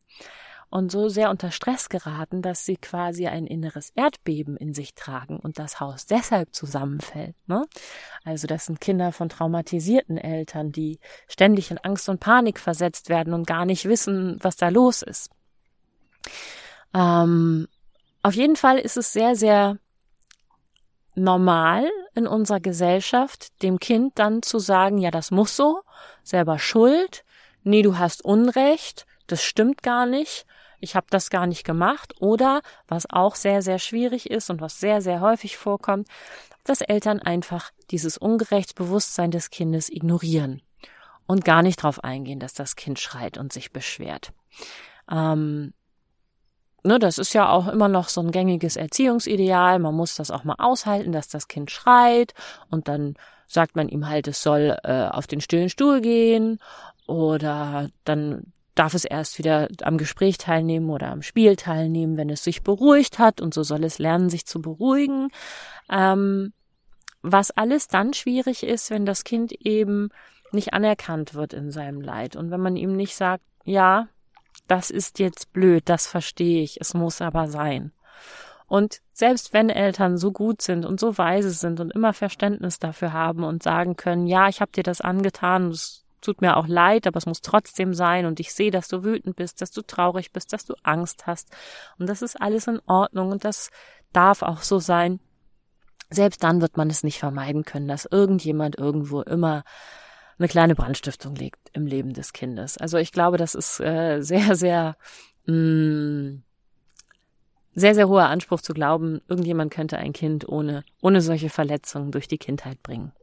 und 0.74 0.91
so 0.91 1.07
sehr 1.07 1.29
unter 1.29 1.51
Stress 1.51 1.88
geraten, 1.88 2.41
dass 2.41 2.65
sie 2.65 2.77
quasi 2.77 3.27
ein 3.27 3.45
inneres 3.45 3.91
Erdbeben 3.91 4.57
in 4.57 4.74
sich 4.74 4.95
tragen 4.95 5.38
und 5.38 5.60
das 5.60 5.79
Haus 5.79 6.07
deshalb 6.07 6.55
zusammenfällt. 6.55 7.36
Ne? 7.45 7.63
Also 8.24 8.48
das 8.48 8.65
sind 8.65 8.81
Kinder 8.81 9.12
von 9.12 9.29
traumatisierten 9.29 10.17
Eltern, 10.17 10.72
die 10.72 11.00
ständig 11.27 11.69
in 11.69 11.77
Angst 11.77 12.10
und 12.10 12.19
Panik 12.19 12.60
versetzt 12.60 13.10
werden 13.10 13.36
und 13.36 13.45
gar 13.45 13.65
nicht 13.65 13.86
wissen, 13.86 14.39
was 14.41 14.55
da 14.55 14.69
los 14.69 15.03
ist. 15.03 15.29
Ähm, 16.95 17.67
auf 18.24 18.33
jeden 18.33 18.55
Fall 18.55 18.79
ist 18.79 18.98
es 18.98 19.13
sehr, 19.13 19.36
sehr 19.36 19.77
normal 21.15 21.89
in 22.15 22.27
unserer 22.27 22.60
Gesellschaft, 22.60 23.62
dem 23.62 23.79
Kind 23.79 24.20
dann 24.20 24.41
zu 24.41 24.60
sagen, 24.60 24.98
ja, 24.98 25.12
das 25.12 25.32
muss 25.32 25.55
so, 25.55 25.82
selber 26.24 26.60
schuld, 26.60 27.24
nee, 27.63 27.82
du 27.82 27.98
hast 27.98 28.24
Unrecht, 28.25 29.05
das 29.27 29.43
stimmt 29.43 29.84
gar 29.84 30.05
nicht, 30.05 30.46
ich 30.84 30.98
habe 30.98 31.08
das 31.10 31.29
gar 31.29 31.48
nicht 31.48 31.63
gemacht. 31.63 32.13
Oder, 32.20 32.62
was 32.89 33.10
auch 33.10 33.36
sehr, 33.36 33.62
sehr 33.62 33.79
schwierig 33.79 34.29
ist 34.29 34.50
und 34.50 34.60
was 34.60 34.82
sehr, 34.82 35.01
sehr 35.01 35.22
häufig 35.22 35.55
vorkommt, 35.55 36.10
dass 36.65 36.82
Eltern 36.82 37.20
einfach 37.20 37.72
dieses 37.89 38.17
Ungerechtsbewusstsein 38.17 39.32
des 39.32 39.50
Kindes 39.50 39.89
ignorieren 39.89 40.62
und 41.25 41.46
gar 41.46 41.62
nicht 41.62 41.79
darauf 41.79 42.03
eingehen, 42.03 42.39
dass 42.39 42.53
das 42.53 42.75
Kind 42.75 43.00
schreit 43.00 43.38
und 43.38 43.53
sich 43.53 43.72
beschwert. 43.72 44.34
Ähm, 45.10 45.74
ne, 46.84 47.00
das 47.00 47.18
ist 47.18 47.34
ja 47.34 47.50
auch 47.50 47.68
immer 47.68 47.88
noch 47.88 48.10
so 48.10 48.22
ein 48.22 48.32
gängiges 48.32 48.75
Erziehungsideal. 48.75 49.80
Man 49.80 49.96
muss 49.96 50.16
das 50.16 50.32
auch 50.32 50.44
mal 50.44 50.56
aushalten, 50.58 51.12
dass 51.12 51.28
das 51.28 51.48
Kind 51.48 51.72
schreit 51.72 52.34
und 52.70 52.88
dann 52.88 53.16
sagt 53.48 53.75
man 53.75 53.90
ihm 53.90 54.08
halt, 54.08 54.28
es 54.28 54.42
soll 54.42 54.78
äh, 54.84 55.08
auf 55.08 55.28
den 55.28 55.42
stillen 55.42 55.70
Stuhl 55.70 56.02
gehen 56.02 56.60
oder 57.08 57.90
dann 58.04 58.54
darf 58.75 58.94
es 58.94 59.06
erst 59.06 59.38
wieder 59.38 59.68
am 59.84 59.98
Gespräch 59.98 60.38
teilnehmen 60.38 60.90
oder 60.90 61.12
am 61.12 61.22
Spiel 61.22 61.56
teilnehmen, 61.56 62.18
wenn 62.18 62.30
es 62.30 62.44
sich 62.44 62.63
beruhigt 62.63 63.20
hat 63.20 63.40
und 63.40 63.54
so 63.54 63.63
soll 63.63 63.84
es 63.84 64.00
lernen, 64.00 64.30
sich 64.30 64.46
zu 64.46 64.62
beruhigen. 64.62 65.30
Ähm, 65.90 66.54
was 67.22 67.52
alles 67.52 67.88
dann 67.88 68.13
schwierig 68.13 68.63
ist, 68.63 68.90
wenn 68.90 69.06
das 69.06 69.24
Kind 69.24 69.52
eben 69.52 70.10
nicht 70.52 70.74
anerkannt 70.74 71.36
wird 71.36 71.54
in 71.54 71.72
seinem 71.72 72.02
Leid 72.02 72.36
und 72.36 72.52
wenn 72.52 72.60
man 72.60 72.75
ihm 72.75 72.96
nicht 72.96 73.16
sagt, 73.16 73.44
ja, 73.63 74.08
das 74.67 74.89
ist 74.89 75.20
jetzt 75.20 75.53
blöd, 75.53 75.84
das 75.86 76.08
verstehe 76.08 76.63
ich, 76.63 76.79
es 76.79 76.93
muss 76.93 77.22
aber 77.22 77.48
sein. 77.48 77.91
Und 78.67 79.01
selbst 79.12 79.53
wenn 79.53 79.70
Eltern 79.70 80.17
so 80.17 80.32
gut 80.32 80.62
sind 80.62 80.86
und 80.86 81.00
so 81.00 81.17
weise 81.17 81.51
sind 81.51 81.79
und 81.79 81.91
immer 81.91 82.13
Verständnis 82.13 82.79
dafür 82.79 83.13
haben 83.13 83.43
und 83.43 83.62
sagen 83.62 83.96
können, 83.96 84.25
ja, 84.25 84.48
ich 84.48 84.62
habe 84.62 84.72
dir 84.72 84.84
das 84.84 85.01
angetan, 85.01 85.70
es 85.70 86.05
tut 86.22 86.41
mir 86.41 86.58
auch 86.58 86.67
leid, 86.67 87.05
aber 87.05 87.17
es 87.17 87.25
muss 87.25 87.41
trotzdem 87.41 87.93
sein 87.93 88.25
und 88.25 88.39
ich 88.39 88.53
sehe, 88.53 88.72
dass 88.72 88.88
du 88.88 89.03
wütend 89.03 89.36
bist, 89.36 89.62
dass 89.62 89.72
du 89.72 89.82
traurig 89.82 90.32
bist, 90.32 90.53
dass 90.53 90.65
du 90.65 90.74
Angst 90.82 91.27
hast 91.27 91.50
und 92.00 92.08
das 92.08 92.22
ist 92.22 92.41
alles 92.41 92.67
in 92.67 92.79
Ordnung 92.88 93.32
und 93.32 93.43
das 93.43 93.70
darf 94.13 94.41
auch 94.41 94.62
so 94.62 94.79
sein. 94.79 95.20
Selbst 96.10 96.43
dann 96.43 96.62
wird 96.62 96.77
man 96.77 96.89
es 96.89 97.03
nicht 97.03 97.20
vermeiden 97.20 97.65
können, 97.65 97.88
dass 97.88 98.05
irgendjemand 98.05 98.77
irgendwo 98.77 99.22
immer 99.22 99.63
eine 100.38 100.48
kleine 100.48 100.75
Brandstiftung 100.75 101.36
legt 101.36 101.70
im 101.74 101.86
Leben 101.86 102.13
des 102.13 102.34
Kindes. 102.34 102.78
Also 102.78 102.98
ich 102.98 103.12
glaube, 103.12 103.38
das 103.38 103.56
ist 103.56 103.80
äh, 103.80 104.22
sehr, 104.22 104.56
sehr, 104.56 104.98
mh, 105.46 105.54
mm, 105.56 106.44
sehr, 107.75 107.96
sehr 107.96 108.08
hoher 108.08 108.28
Anspruch 108.30 108.62
zu 108.62 108.74
glauben, 108.74 109.22
irgendjemand 109.28 109.74
könnte 109.74 109.98
ein 109.98 110.13
Kind 110.13 110.48
ohne, 110.48 110.84
ohne 111.02 111.22
solche 111.22 111.50
Verletzungen 111.50 112.12
durch 112.12 112.28
die 112.28 112.38
Kindheit 112.38 112.84
bringen. 112.84 113.13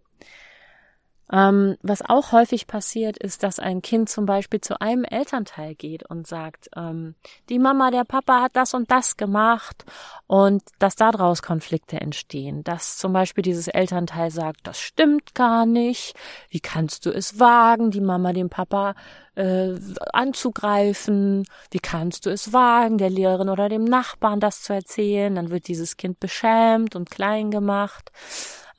Ähm, 1.33 1.77
was 1.83 2.03
auch 2.03 2.33
häufig 2.33 2.67
passiert, 2.67 3.17
ist, 3.17 3.43
dass 3.43 3.59
ein 3.61 3.83
Kind 3.83 4.09
zum 4.09 4.27
Beispiel 4.27 4.61
zu 4.61 4.81
einem 4.81 5.05
Elternteil 5.05 5.75
geht 5.75 6.03
und 6.09 6.27
sagt, 6.27 6.69
ähm, 6.77 7.15
die 7.49 7.59
Mama, 7.59 7.91
der 7.91 8.05
Papa 8.05 8.43
hat 8.43 8.57
das 8.57 8.75
und 8.75 8.91
das 8.91 9.17
gemacht 9.17 9.85
und 10.27 10.63
dass 10.81 10.97
daraus 10.97 11.43
Konflikte 11.43 12.01
entstehen. 12.01 12.65
Dass 12.65 12.99
zum 12.99 13.13
Beispiel 13.13 13.43
dieses 13.43 13.69
Elternteil 13.69 14.31
sagt, 14.31 14.61
das 14.65 14.81
stimmt 14.81 15.35
gar 15.35 15.67
nicht, 15.67 16.15
wie 16.49 16.61
kannst 16.61 17.07
du 17.07 17.11
es 17.11 17.39
wagen, 17.39 17.93
die 17.93 18.01
Mama 18.01 18.33
dem 18.33 18.51
Papa 18.51 18.95
äh, 19.37 19.75
anzugreifen, 20.13 21.47
wie 21.71 21.79
kannst 21.79 22.27
du 22.27 22.31
es 22.31 22.53
wagen, 22.53 22.99
der 22.99 23.11
Lehrerin 23.11 23.49
oder 23.49 23.69
dem 23.69 23.85
Nachbarn 23.85 24.41
das 24.41 24.63
zu 24.63 24.73
erzählen, 24.73 25.35
dann 25.37 25.51
wird 25.51 25.69
dieses 25.69 25.97
Kind 25.97 26.19
beschämt 26.19 26.97
und 26.97 27.11
klein 27.11 27.53
gemacht. 27.53 28.11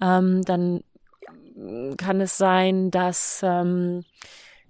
Ähm, 0.01 0.43
dann 0.43 0.81
kann 1.97 2.21
es 2.21 2.37
sein, 2.37 2.91
dass, 2.91 3.41
ähm, 3.43 4.03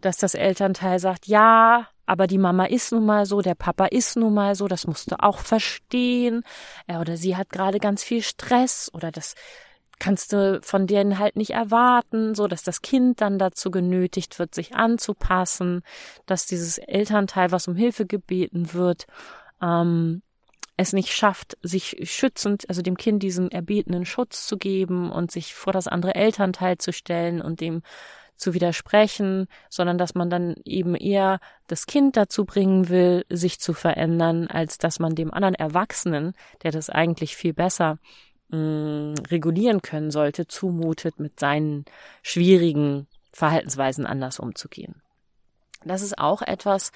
dass 0.02 0.18
das 0.18 0.34
Elternteil 0.34 1.00
sagt, 1.00 1.28
ja, 1.28 1.88
aber 2.06 2.28
die 2.28 2.38
Mama 2.38 2.66
ist 2.66 2.92
nun 2.92 3.06
mal 3.06 3.26
so, 3.26 3.42
der 3.42 3.56
Papa 3.56 3.86
ist 3.86 4.18
nun 4.18 4.34
mal 4.34 4.56
so, 4.56 4.68
das 4.68 4.88
musst 4.88 5.12
du 5.12 5.20
auch 5.20 5.40
verstehen. 5.40 6.44
Er 6.88 7.00
oder 7.00 7.16
sie 7.16 7.38
hat 7.38 7.50
gerade 7.50 7.80
ganz 7.80 8.04
viel 8.04 8.22
Stress 8.22 8.92
oder 8.94 9.12
das 9.12 9.36
kannst 10.00 10.34
du 10.34 10.60
von 10.64 10.88
denen 10.88 11.20
halt 11.20 11.36
nicht 11.36 11.52
erwarten, 11.52 12.34
so 12.34 12.48
dass 12.48 12.64
das 12.64 12.82
Kind 12.82 13.22
dann 13.22 13.38
dazu 13.38 13.70
genötigt 13.70 14.40
wird, 14.40 14.56
sich 14.56 14.76
anzupassen, 14.76 15.84
dass 16.26 16.48
dieses 16.48 16.80
Elternteil, 16.80 17.52
was 17.52 17.68
um 17.68 17.76
Hilfe 17.76 18.08
gebeten 18.08 18.74
wird, 18.74 19.06
ähm, 19.62 20.24
es 20.82 20.94
nicht 20.94 21.14
schafft, 21.14 21.58
sich 21.62 21.98
schützend, 22.04 22.68
also 22.70 22.82
dem 22.82 22.98
Kind 22.98 23.24
diesen 23.24 23.52
erbetenen 23.52 24.06
Schutz 24.06 24.46
zu 24.48 24.58
geben 24.58 25.12
und 25.12 25.32
sich 25.32 25.54
vor 25.54 25.74
das 25.74 25.88
andere 25.88 26.16
Elternteil 26.16 26.78
zu 26.78 26.92
stellen 26.92 27.42
und 27.42 27.62
dem 27.62 27.82
zu 28.42 28.54
widersprechen, 28.54 29.48
sondern 29.70 29.98
dass 29.98 30.16
man 30.16 30.30
dann 30.30 30.56
eben 30.66 30.96
eher 30.96 31.40
das 31.68 31.86
Kind 31.86 32.18
dazu 32.18 32.44
bringen 32.44 32.90
will, 32.90 33.24
sich 33.30 33.60
zu 33.60 33.74
verändern, 33.74 34.48
als 34.48 34.80
dass 34.80 35.00
man 35.00 35.16
dem 35.16 35.32
anderen 35.32 35.56
Erwachsenen, 35.56 36.34
der 36.64 36.72
das 36.72 36.90
eigentlich 36.90 37.36
viel 37.36 37.54
besser 37.54 38.00
mh, 38.50 38.58
mm, 38.58 39.14
regulieren 39.30 39.82
können 39.82 40.10
sollte, 40.10 40.48
zumutet, 40.48 41.20
mit 41.20 41.40
seinen 41.40 41.86
schwierigen 42.24 43.08
Verhaltensweisen 43.32 44.08
anders 44.08 44.40
umzugehen. 44.40 45.02
Das 45.84 46.02
ist 46.02 46.18
auch 46.18 46.42
etwas, 46.42 46.92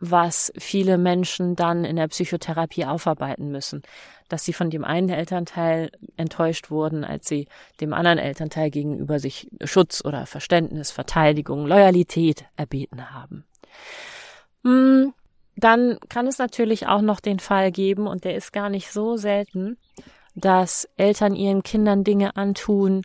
was 0.00 0.50
viele 0.58 0.96
Menschen 0.96 1.56
dann 1.56 1.84
in 1.84 1.96
der 1.96 2.08
Psychotherapie 2.08 2.86
aufarbeiten 2.86 3.50
müssen, 3.50 3.82
dass 4.28 4.44
sie 4.44 4.54
von 4.54 4.70
dem 4.70 4.84
einen 4.84 5.10
Elternteil 5.10 5.90
enttäuscht 6.16 6.70
wurden, 6.70 7.04
als 7.04 7.28
sie 7.28 7.46
dem 7.80 7.92
anderen 7.92 8.18
Elternteil 8.18 8.70
gegenüber 8.70 9.18
sich 9.18 9.48
Schutz 9.62 10.02
oder 10.04 10.24
Verständnis, 10.24 10.90
Verteidigung, 10.90 11.66
Loyalität 11.66 12.46
erbeten 12.56 13.10
haben. 13.12 13.44
Hm, 14.64 15.12
dann 15.56 15.98
kann 16.08 16.26
es 16.26 16.38
natürlich 16.38 16.86
auch 16.86 17.02
noch 17.02 17.20
den 17.20 17.38
Fall 17.38 17.70
geben, 17.70 18.06
und 18.06 18.24
der 18.24 18.34
ist 18.34 18.52
gar 18.52 18.70
nicht 18.70 18.90
so 18.90 19.18
selten, 19.18 19.76
dass 20.34 20.88
Eltern 20.96 21.34
ihren 21.34 21.62
Kindern 21.62 22.04
Dinge 22.04 22.36
antun, 22.36 23.02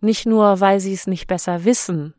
nicht 0.00 0.26
nur, 0.26 0.60
weil 0.60 0.78
sie 0.78 0.92
es 0.92 1.08
nicht 1.08 1.26
besser 1.26 1.64
wissen, 1.64 2.14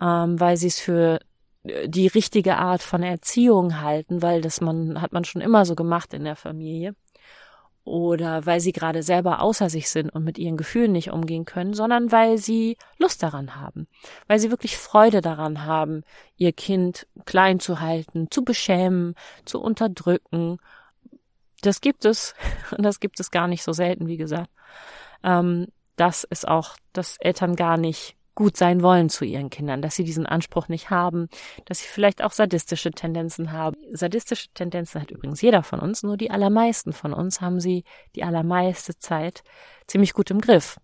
ähm, 0.00 0.38
weil 0.38 0.56
sie 0.56 0.68
es 0.68 0.78
für 0.78 1.18
die 1.62 2.06
richtige 2.06 2.56
Art 2.56 2.82
von 2.82 3.02
Erziehung 3.02 3.80
halten, 3.80 4.22
weil 4.22 4.40
das 4.40 4.60
man 4.60 5.00
hat 5.00 5.12
man 5.12 5.24
schon 5.24 5.42
immer 5.42 5.64
so 5.66 5.74
gemacht 5.74 6.14
in 6.14 6.24
der 6.24 6.36
Familie 6.36 6.94
oder 7.84 8.46
weil 8.46 8.60
sie 8.60 8.72
gerade 8.72 9.02
selber 9.02 9.40
außer 9.40 9.70
sich 9.70 9.90
sind 9.90 10.10
und 10.10 10.24
mit 10.24 10.38
ihren 10.38 10.56
Gefühlen 10.56 10.92
nicht 10.92 11.10
umgehen 11.10 11.44
können, 11.44 11.74
sondern 11.74 12.12
weil 12.12 12.38
sie 12.38 12.76
Lust 12.98 13.22
daran 13.22 13.56
haben, 13.56 13.88
weil 14.26 14.38
sie 14.38 14.50
wirklich 14.50 14.76
Freude 14.76 15.20
daran 15.20 15.64
haben, 15.64 16.02
ihr 16.36 16.52
Kind 16.52 17.06
klein 17.24 17.58
zu 17.58 17.80
halten, 17.80 18.28
zu 18.30 18.44
beschämen, 18.44 19.14
zu 19.44 19.60
unterdrücken. 19.60 20.58
Das 21.62 21.80
gibt 21.80 22.04
es 22.04 22.34
und 22.76 22.84
das 22.84 23.00
gibt 23.00 23.18
es 23.20 23.30
gar 23.30 23.48
nicht 23.48 23.62
so 23.62 23.72
selten, 23.72 24.06
wie 24.06 24.18
gesagt. 24.18 24.50
Ähm, 25.22 25.68
das 25.96 26.24
ist 26.24 26.48
auch, 26.48 26.76
dass 26.92 27.16
Eltern 27.18 27.56
gar 27.56 27.76
nicht 27.76 28.16
gut 28.34 28.56
sein 28.56 28.82
wollen 28.82 29.08
zu 29.08 29.24
ihren 29.24 29.50
Kindern, 29.50 29.82
dass 29.82 29.96
sie 29.96 30.04
diesen 30.04 30.26
Anspruch 30.26 30.68
nicht 30.68 30.90
haben, 30.90 31.28
dass 31.64 31.80
sie 31.80 31.88
vielleicht 31.88 32.22
auch 32.22 32.32
sadistische 32.32 32.90
Tendenzen 32.90 33.52
haben. 33.52 33.76
Sadistische 33.92 34.48
Tendenzen 34.54 35.00
hat 35.00 35.10
übrigens 35.10 35.42
jeder 35.42 35.62
von 35.62 35.80
uns, 35.80 36.02
nur 36.02 36.16
die 36.16 36.30
allermeisten 36.30 36.92
von 36.92 37.12
uns 37.12 37.40
haben 37.40 37.60
sie 37.60 37.84
die 38.14 38.24
allermeiste 38.24 38.98
Zeit 38.98 39.42
ziemlich 39.86 40.12
gut 40.12 40.30
im 40.30 40.40
Griff. 40.40 40.78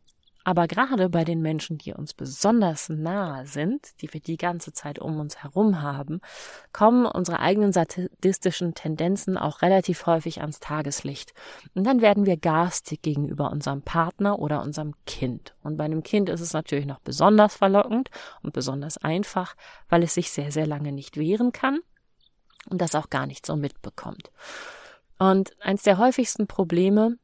Aber 0.46 0.68
gerade 0.68 1.08
bei 1.08 1.24
den 1.24 1.42
Menschen, 1.42 1.76
die 1.76 1.92
uns 1.92 2.14
besonders 2.14 2.88
nahe 2.88 3.48
sind, 3.48 4.00
die 4.00 4.14
wir 4.14 4.20
die 4.20 4.36
ganze 4.36 4.72
Zeit 4.72 5.00
um 5.00 5.18
uns 5.18 5.42
herum 5.42 5.82
haben, 5.82 6.20
kommen 6.72 7.04
unsere 7.04 7.40
eigenen 7.40 7.72
sadistischen 7.72 8.72
Tendenzen 8.74 9.36
auch 9.36 9.60
relativ 9.60 10.06
häufig 10.06 10.42
ans 10.42 10.60
Tageslicht. 10.60 11.34
Und 11.74 11.82
dann 11.82 12.00
werden 12.00 12.26
wir 12.26 12.36
garstig 12.36 13.02
gegenüber 13.02 13.50
unserem 13.50 13.82
Partner 13.82 14.38
oder 14.38 14.62
unserem 14.62 14.94
Kind. 15.04 15.56
Und 15.64 15.78
bei 15.78 15.84
einem 15.84 16.04
Kind 16.04 16.28
ist 16.28 16.40
es 16.40 16.52
natürlich 16.52 16.86
noch 16.86 17.00
besonders 17.00 17.56
verlockend 17.56 18.10
und 18.44 18.52
besonders 18.52 18.98
einfach, 18.98 19.56
weil 19.88 20.04
es 20.04 20.14
sich 20.14 20.30
sehr, 20.30 20.52
sehr 20.52 20.68
lange 20.68 20.92
nicht 20.92 21.16
wehren 21.16 21.50
kann 21.50 21.80
und 22.70 22.80
das 22.80 22.94
auch 22.94 23.10
gar 23.10 23.26
nicht 23.26 23.44
so 23.46 23.56
mitbekommt. 23.56 24.30
Und 25.18 25.60
eins 25.60 25.82
der 25.82 25.98
häufigsten 25.98 26.46
Probleme 26.46 27.18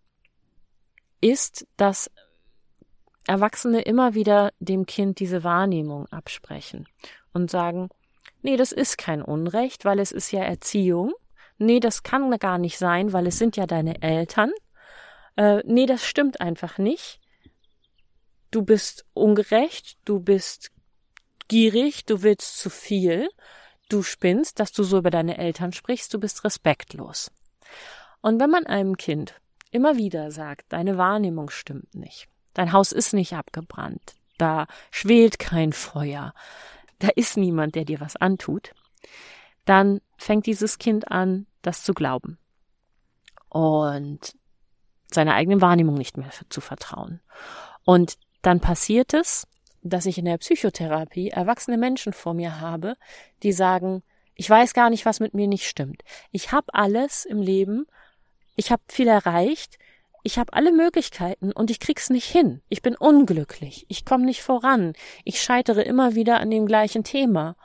ist, 1.21 1.69
dass 1.77 2.11
Erwachsene 3.27 3.83
immer 3.83 4.15
wieder 4.15 4.53
dem 4.59 4.87
Kind 4.87 5.21
diese 5.21 5.45
Wahrnehmung 5.45 6.07
absprechen 6.07 6.89
und 7.33 7.51
sagen, 7.51 7.89
nee, 8.43 8.57
das 8.57 8.73
ist 8.73 8.99
kein 8.99 9.23
Unrecht, 9.23 9.85
weil 9.85 9.99
es 9.99 10.13
ist 10.13 10.33
ja 10.33 10.43
Erziehung. 10.43 11.13
nee, 11.59 11.79
das 11.79 12.03
kann 12.03 12.37
gar 12.39 12.59
nicht 12.59 12.79
sein, 12.79 13.13
weil 13.13 13.27
es 13.29 13.39
sind 13.39 13.57
ja 13.57 13.67
deine 13.67 14.03
Eltern. 14.03 14.51
Äh, 15.37 15.63
nee, 15.65 15.87
das 15.87 16.05
stimmt 16.05 16.41
einfach 16.41 16.79
nicht. 16.79 17.21
Du 18.51 18.63
bist 18.63 19.07
ungerecht, 19.15 19.97
du 20.05 20.19
bist 20.21 20.73
gierig, 21.49 22.05
du 22.05 22.23
willst 22.23 22.59
zu 22.59 22.69
viel, 22.69 23.29
du 23.89 24.03
spinnst, 24.03 24.59
dass 24.59 24.73
du 24.73 24.83
so 24.83 24.99
über 24.99 25.11
deine 25.11 25.39
Eltern 25.39 25.73
sprichst, 25.73 26.13
du 26.13 26.19
bist 26.19 26.45
respektlos. 26.45 27.31
Und 28.21 28.41
wenn 28.41 28.51
man 28.51 28.67
einem 28.67 28.97
Kind 28.97 29.41
immer 29.71 29.97
wieder 29.97 30.31
sagt, 30.31 30.73
deine 30.73 30.99
Wahrnehmung 30.99 31.51
stimmt 31.51 31.95
nicht, 31.95 32.29
dein 32.55 32.73
Haus 32.73 32.93
ist 32.93 33.13
nicht 33.15 33.35
abgebrannt, 33.35 34.15
da 34.39 34.67
schwelt 34.91 35.39
kein 35.39 35.73
Feuer, 35.73 36.35
da 36.99 37.09
ist 37.09 37.37
niemand, 37.37 37.75
der 37.75 37.85
dir 37.85 38.01
was 38.01 38.17
antut, 38.17 38.73
dann 39.65 40.01
fängt 40.17 40.47
dieses 40.47 40.79
Kind 40.79 41.11
an, 41.11 41.47
das 41.63 41.83
zu 41.83 41.95
glauben 41.95 42.39
und 43.49 44.35
seiner 45.07 45.35
eigenen 45.35 45.61
Wahrnehmung 45.61 45.95
nicht 45.95 46.17
mehr 46.17 46.31
zu 46.49 46.61
vertrauen. 46.61 47.21
Und 47.85 48.17
dann 48.41 48.61
passiert 48.61 49.15
es, 49.15 49.47
dass 49.83 50.07
ich 50.07 50.19
in 50.19 50.25
der 50.25 50.39
Psychotherapie 50.39 51.31
erwachsene 51.31 51.77
Menschen 51.77 52.13
vor 52.13 52.35
mir 52.35 52.61
habe, 52.61 52.97
die 53.43 53.53
sagen, 53.53 54.03
ich 54.35 54.49
weiß 54.49 54.75
gar 54.75 54.91
nicht, 54.91 55.05
was 55.05 55.21
mit 55.21 55.35
mir 55.35 55.49
nicht 55.49 55.69
stimmt. 55.69 56.03
Ich 56.31 56.53
habe 56.53 56.73
alles 56.73 57.25
im 57.25 57.41
Leben, 57.41 57.87
ich 58.57 58.71
habe 58.71 58.83
viel 58.89 59.09
erreicht, 59.09 59.79
ich 60.23 60.39
habe 60.39 60.53
alle 60.53 60.73
Möglichkeiten 60.73 61.53
und 61.53 61.71
ich 61.71 61.81
krieg's 61.81 62.11
nicht 62.11 62.31
hin. 62.31 62.63
Ich 62.69 62.83
bin 62.83 62.97
unglücklich, 62.97 63.87
ich 63.89 64.05
komme 64.05 64.25
nicht 64.25 64.43
voran, 64.43 64.93
ich 65.25 65.43
scheitere 65.43 65.83
immer 65.83 66.15
wieder 66.15 66.41
an 66.41 66.51
dem 66.51 66.67
gleichen 66.67 67.05
Thema. 67.05 67.57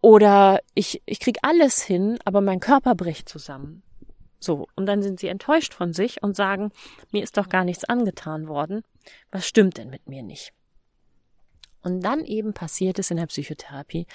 Oder 0.00 0.60
ich, 0.74 1.02
ich 1.06 1.20
krieg 1.20 1.38
alles 1.42 1.82
hin, 1.82 2.18
aber 2.24 2.40
mein 2.40 2.58
Körper 2.58 2.94
bricht 2.94 3.28
zusammen. 3.28 3.82
So, 4.40 4.66
und 4.74 4.86
dann 4.86 5.02
sind 5.02 5.20
sie 5.20 5.28
enttäuscht 5.28 5.74
von 5.74 5.92
sich 5.92 6.22
und 6.22 6.34
sagen, 6.34 6.72
mir 7.12 7.22
ist 7.22 7.36
doch 7.36 7.48
gar 7.48 7.64
nichts 7.64 7.84
angetan 7.84 8.48
worden. 8.48 8.82
Was 9.30 9.46
stimmt 9.46 9.76
denn 9.78 9.90
mit 9.90 10.08
mir 10.08 10.24
nicht? 10.24 10.52
Und 11.82 12.00
dann 12.00 12.24
eben 12.24 12.52
passiert 12.52 12.98
es 12.98 13.10
in 13.12 13.16
der 13.18 13.26
Psychotherapie, 13.26 14.06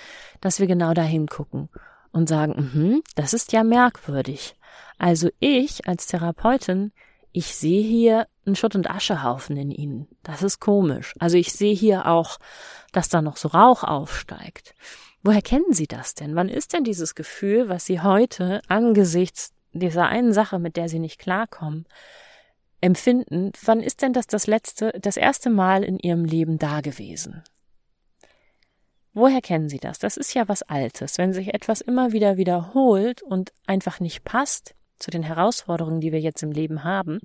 dass 0.42 0.60
wir 0.60 0.68
genau 0.68 0.94
dahin 0.94 1.28
gucken 1.28 1.70
und 2.12 2.28
sagen, 2.28 2.72
mhm, 2.74 3.04
das 3.16 3.34
ist 3.34 3.54
ja 3.54 3.64
merkwürdig. 3.64 4.57
Also 4.98 5.30
ich 5.40 5.88
als 5.88 6.08
Therapeutin, 6.08 6.92
ich 7.32 7.56
sehe 7.56 7.84
hier 7.84 8.28
einen 8.46 8.56
Schutt- 8.56 8.76
und 8.76 8.90
Aschehaufen 8.90 9.58
in 9.58 9.72
Ihnen. 9.72 10.08
Das 10.24 10.42
ist 10.42 10.60
komisch. 10.60 11.14
Also 11.20 11.38
ich 11.38 11.54
sehe 11.54 11.76
hier 11.76 12.08
auch, 12.08 12.40
dass 12.94 13.10
da 13.10 13.22
noch 13.22 13.38
so 13.38 13.50
Rauch 13.50 13.84
aufsteigt. 13.84 14.74
Woher 15.24 15.42
kennen 15.42 15.72
Sie 15.72 15.88
das 15.88 16.16
denn? 16.16 16.36
Wann 16.36 16.50
ist 16.50 16.74
denn 16.74 16.84
dieses 16.84 17.14
Gefühl, 17.14 17.70
was 17.70 17.86
Sie 17.86 18.02
heute 18.02 18.62
angesichts 18.68 19.54
dieser 19.74 20.08
einen 20.08 20.34
Sache, 20.34 20.58
mit 20.58 20.78
der 20.78 20.90
Sie 20.90 21.00
nicht 21.00 21.20
klarkommen, 21.20 21.86
empfinden, 22.82 23.52
wann 23.64 23.82
ist 23.82 24.02
denn 24.02 24.14
das 24.14 24.28
das 24.28 24.48
letzte, 24.48 24.94
das 25.00 25.18
erste 25.18 25.50
Mal 25.50 25.84
in 25.84 26.00
Ihrem 26.00 26.26
Leben 26.26 26.60
da 26.60 26.82
gewesen? 26.82 27.44
Woher 29.18 29.42
kennen 29.42 29.68
Sie 29.68 29.80
das? 29.80 29.98
Das 29.98 30.16
ist 30.16 30.36
ja 30.36 30.48
was 30.48 30.62
Altes. 30.62 31.18
Wenn 31.18 31.34
sich 31.34 31.52
etwas 31.52 31.82
immer 31.82 32.12
wieder 32.12 32.38
wiederholt 32.38 33.24
und 33.24 33.52
einfach 33.66 34.00
nicht 34.00 34.24
passt 34.24 34.76
zu 35.00 35.10
den 35.10 35.24
Herausforderungen, 35.24 36.02
die 36.02 36.12
wir 36.12 36.20
jetzt 36.20 36.44
im 36.44 36.52
Leben 36.52 36.84
haben, 36.84 37.20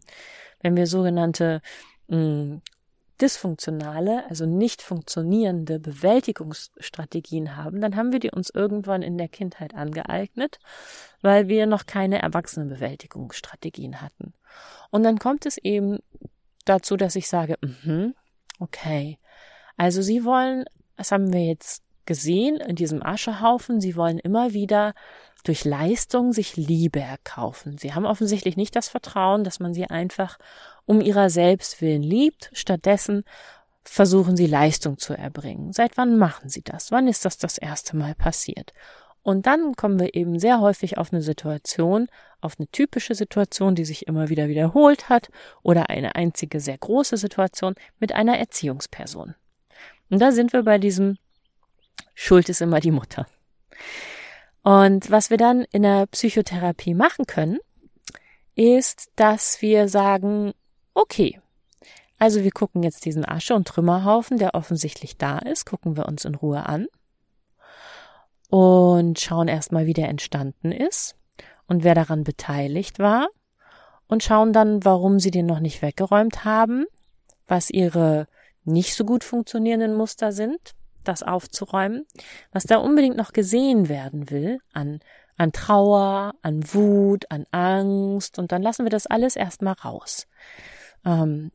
wenn 0.62 0.74
wir 0.74 0.86
sogenannte 0.86 1.60
mh, 2.06 2.16
hm, 2.16 2.62
dysfunktionale, 3.20 4.24
also 4.30 4.46
nicht 4.46 4.80
funktionierende 4.80 5.78
Bewältigungsstrategien 5.78 7.58
haben, 7.58 7.82
dann 7.82 7.94
haben 7.94 8.10
wir 8.10 8.20
die 8.20 8.30
uns 8.30 8.48
irgendwann 8.48 9.02
in 9.02 9.18
der 9.18 9.28
Kindheit 9.28 9.74
angeeignet, 9.74 10.60
weil 11.20 11.48
wir 11.48 11.66
noch 11.66 11.84
keine 11.84 12.22
Erwachsenenbewältigungsstrategien 12.22 14.00
hatten. 14.00 14.32
Und 14.90 15.02
dann 15.02 15.18
kommt 15.18 15.44
es 15.44 15.58
eben 15.58 15.98
dazu, 16.64 16.96
dass 16.96 17.16
ich 17.16 17.28
sage, 17.28 17.58
mm 17.60 18.14
okay, 18.60 19.18
also 19.76 20.02
Sie 20.02 20.24
wollen, 20.24 20.64
das 20.96 21.12
haben 21.12 21.32
wir 21.32 21.44
jetzt 21.44 21.82
gesehen 22.04 22.56
in 22.56 22.76
diesem 22.76 23.02
Aschehaufen, 23.02 23.80
Sie 23.80 23.96
wollen 23.96 24.18
immer 24.18 24.52
wieder 24.52 24.94
durch 25.44 25.64
Leistung 25.64 26.32
sich 26.32 26.56
Liebe 26.56 27.00
erkaufen. 27.00 27.78
Sie 27.78 27.94
haben 27.94 28.06
offensichtlich 28.06 28.56
nicht 28.56 28.76
das 28.76 28.88
Vertrauen, 28.88 29.44
dass 29.44 29.60
man 29.60 29.74
sie 29.74 29.86
einfach 29.86 30.38
um 30.86 31.00
ihrer 31.00 31.30
selbst 31.30 31.80
willen 31.80 32.02
liebt. 32.02 32.50
Stattdessen 32.52 33.24
versuchen 33.84 34.36
sie 34.36 34.46
Leistung 34.46 34.98
zu 34.98 35.14
erbringen. 35.14 35.72
Seit 35.72 35.96
wann 35.96 36.16
machen 36.16 36.48
sie 36.48 36.62
das? 36.62 36.92
Wann 36.92 37.08
ist 37.08 37.24
das 37.24 37.38
das 37.38 37.58
erste 37.58 37.96
Mal 37.96 38.14
passiert? 38.14 38.72
Und 39.22 39.46
dann 39.46 39.74
kommen 39.74 40.00
wir 40.00 40.14
eben 40.14 40.38
sehr 40.38 40.60
häufig 40.60 40.98
auf 40.98 41.12
eine 41.12 41.22
Situation, 41.22 42.08
auf 42.40 42.56
eine 42.58 42.68
typische 42.68 43.14
Situation, 43.14 43.74
die 43.74 43.84
sich 43.84 44.08
immer 44.08 44.28
wieder 44.28 44.48
wiederholt 44.48 45.08
hat, 45.08 45.30
oder 45.62 45.90
eine 45.90 46.16
einzige 46.16 46.60
sehr 46.60 46.78
große 46.78 47.16
Situation 47.16 47.74
mit 48.00 48.12
einer 48.12 48.38
Erziehungsperson. 48.38 49.34
Und 50.12 50.20
da 50.20 50.30
sind 50.30 50.52
wir 50.52 50.62
bei 50.62 50.78
diesem 50.78 51.16
Schuld 52.14 52.48
ist 52.48 52.60
immer 52.60 52.80
die 52.80 52.90
Mutter. 52.90 53.26
Und 54.62 55.10
was 55.10 55.30
wir 55.30 55.38
dann 55.38 55.64
in 55.72 55.82
der 55.82 56.06
Psychotherapie 56.06 56.94
machen 56.94 57.26
können, 57.26 57.58
ist, 58.54 59.10
dass 59.16 59.60
wir 59.62 59.88
sagen, 59.88 60.52
Okay. 60.94 61.40
Also 62.18 62.44
wir 62.44 62.52
gucken 62.52 62.82
jetzt 62.82 63.04
diesen 63.04 63.24
Asche- 63.24 63.54
und 63.54 63.66
Trümmerhaufen, 63.66 64.38
der 64.38 64.54
offensichtlich 64.54 65.16
da 65.16 65.38
ist, 65.38 65.64
gucken 65.64 65.96
wir 65.96 66.06
uns 66.06 66.24
in 66.24 66.34
Ruhe 66.34 66.66
an 66.66 66.86
und 68.48 69.18
schauen 69.18 69.48
erstmal, 69.48 69.86
wie 69.86 69.94
der 69.94 70.08
entstanden 70.08 70.70
ist 70.70 71.16
und 71.66 71.82
wer 71.82 71.94
daran 71.94 72.22
beteiligt 72.22 72.98
war 73.00 73.28
und 74.06 74.22
schauen 74.22 74.52
dann, 74.52 74.84
warum 74.84 75.18
sie 75.18 75.32
den 75.32 75.46
noch 75.46 75.58
nicht 75.58 75.82
weggeräumt 75.82 76.44
haben, 76.44 76.84
was 77.48 77.70
ihre 77.70 78.28
nicht 78.64 78.94
so 78.94 79.04
gut 79.04 79.24
funktionierenden 79.24 79.94
Muster 79.94 80.32
sind, 80.32 80.74
das 81.04 81.22
aufzuräumen, 81.22 82.06
was 82.52 82.64
da 82.64 82.76
unbedingt 82.76 83.16
noch 83.16 83.32
gesehen 83.32 83.88
werden 83.88 84.30
will 84.30 84.58
an, 84.72 85.00
an 85.36 85.52
Trauer, 85.52 86.34
an 86.42 86.62
Wut, 86.72 87.30
an 87.30 87.46
Angst 87.50 88.38
und 88.38 88.52
dann 88.52 88.62
lassen 88.62 88.84
wir 88.84 88.90
das 88.90 89.06
alles 89.06 89.36
erstmal 89.36 89.74
raus. 89.74 90.26
Ähm, 91.04 91.50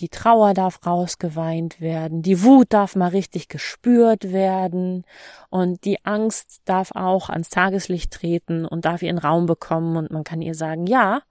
die 0.00 0.08
Trauer 0.08 0.54
darf 0.54 0.86
rausgeweint 0.86 1.80
werden, 1.80 2.22
die 2.22 2.42
Wut 2.44 2.72
darf 2.72 2.94
mal 2.94 3.08
richtig 3.08 3.48
gespürt 3.48 4.32
werden 4.32 5.04
und 5.50 5.84
die 5.84 6.04
Angst 6.04 6.60
darf 6.66 6.92
auch 6.94 7.28
ans 7.30 7.50
Tageslicht 7.50 8.12
treten 8.12 8.64
und 8.64 8.84
darf 8.84 9.02
ihren 9.02 9.18
Raum 9.18 9.46
bekommen 9.46 9.96
und 9.96 10.10
man 10.10 10.22
kann 10.22 10.40
ihr 10.40 10.54
sagen, 10.54 10.86
ja, 10.86 11.22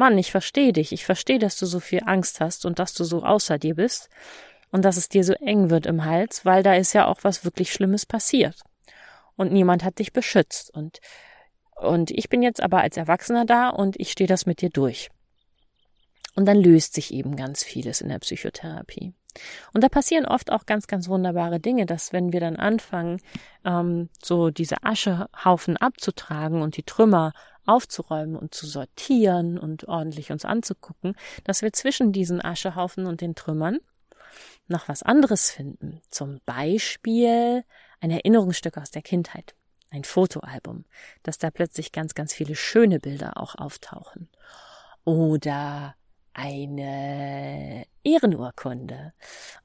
Mann, 0.00 0.16
ich 0.16 0.30
verstehe 0.30 0.72
dich, 0.72 0.92
ich 0.92 1.04
verstehe, 1.04 1.38
dass 1.38 1.58
du 1.58 1.66
so 1.66 1.78
viel 1.78 2.00
Angst 2.06 2.40
hast 2.40 2.64
und 2.64 2.78
dass 2.78 2.94
du 2.94 3.04
so 3.04 3.22
außer 3.22 3.58
dir 3.58 3.74
bist 3.74 4.08
und 4.72 4.82
dass 4.82 4.96
es 4.96 5.10
dir 5.10 5.24
so 5.24 5.34
eng 5.34 5.68
wird 5.68 5.84
im 5.84 6.06
Hals, 6.06 6.46
weil 6.46 6.62
da 6.62 6.74
ist 6.74 6.94
ja 6.94 7.06
auch 7.06 7.22
was 7.22 7.44
wirklich 7.44 7.70
Schlimmes 7.70 8.06
passiert 8.06 8.62
und 9.36 9.52
niemand 9.52 9.84
hat 9.84 9.98
dich 9.98 10.14
beschützt 10.14 10.74
und 10.74 11.00
und 11.76 12.10
ich 12.10 12.30
bin 12.30 12.42
jetzt 12.42 12.62
aber 12.62 12.80
als 12.80 12.96
Erwachsener 12.96 13.44
da 13.44 13.68
und 13.68 13.98
ich 14.00 14.10
stehe 14.10 14.28
das 14.28 14.44
mit 14.44 14.60
dir 14.60 14.68
durch. 14.68 15.08
Und 16.34 16.46
dann 16.46 16.58
löst 16.58 16.94
sich 16.94 17.12
eben 17.12 17.36
ganz 17.36 17.64
vieles 17.64 18.02
in 18.02 18.10
der 18.10 18.18
Psychotherapie. 18.18 19.14
Und 19.72 19.82
da 19.84 19.88
passieren 19.88 20.26
oft 20.26 20.50
auch 20.50 20.66
ganz, 20.66 20.86
ganz 20.86 21.08
wunderbare 21.08 21.60
Dinge, 21.60 21.86
dass 21.86 22.12
wenn 22.12 22.32
wir 22.32 22.40
dann 22.40 22.56
anfangen, 22.56 23.20
ähm, 23.64 24.08
so 24.22 24.50
diese 24.50 24.82
Aschehaufen 24.82 25.76
abzutragen 25.76 26.62
und 26.62 26.76
die 26.76 26.82
Trümmer 26.82 27.32
aufzuräumen 27.66 28.36
und 28.36 28.54
zu 28.54 28.66
sortieren 28.66 29.58
und 29.58 29.86
ordentlich 29.88 30.32
uns 30.32 30.44
anzugucken, 30.44 31.14
dass 31.44 31.62
wir 31.62 31.72
zwischen 31.72 32.12
diesen 32.12 32.44
Aschehaufen 32.44 33.06
und 33.06 33.20
den 33.20 33.34
Trümmern 33.34 33.78
noch 34.68 34.88
was 34.88 35.02
anderes 35.02 35.50
finden. 35.50 36.00
Zum 36.10 36.40
Beispiel 36.46 37.64
ein 38.00 38.10
Erinnerungsstück 38.10 38.78
aus 38.78 38.90
der 38.90 39.02
Kindheit, 39.02 39.54
ein 39.90 40.04
Fotoalbum, 40.04 40.84
dass 41.22 41.38
da 41.38 41.50
plötzlich 41.50 41.92
ganz, 41.92 42.14
ganz 42.14 42.32
viele 42.32 42.54
schöne 42.54 42.98
Bilder 42.98 43.36
auch 43.36 43.54
auftauchen. 43.56 44.28
Oder 45.04 45.96
eine 46.32 47.84
Ehrenurkunde. 48.02 49.12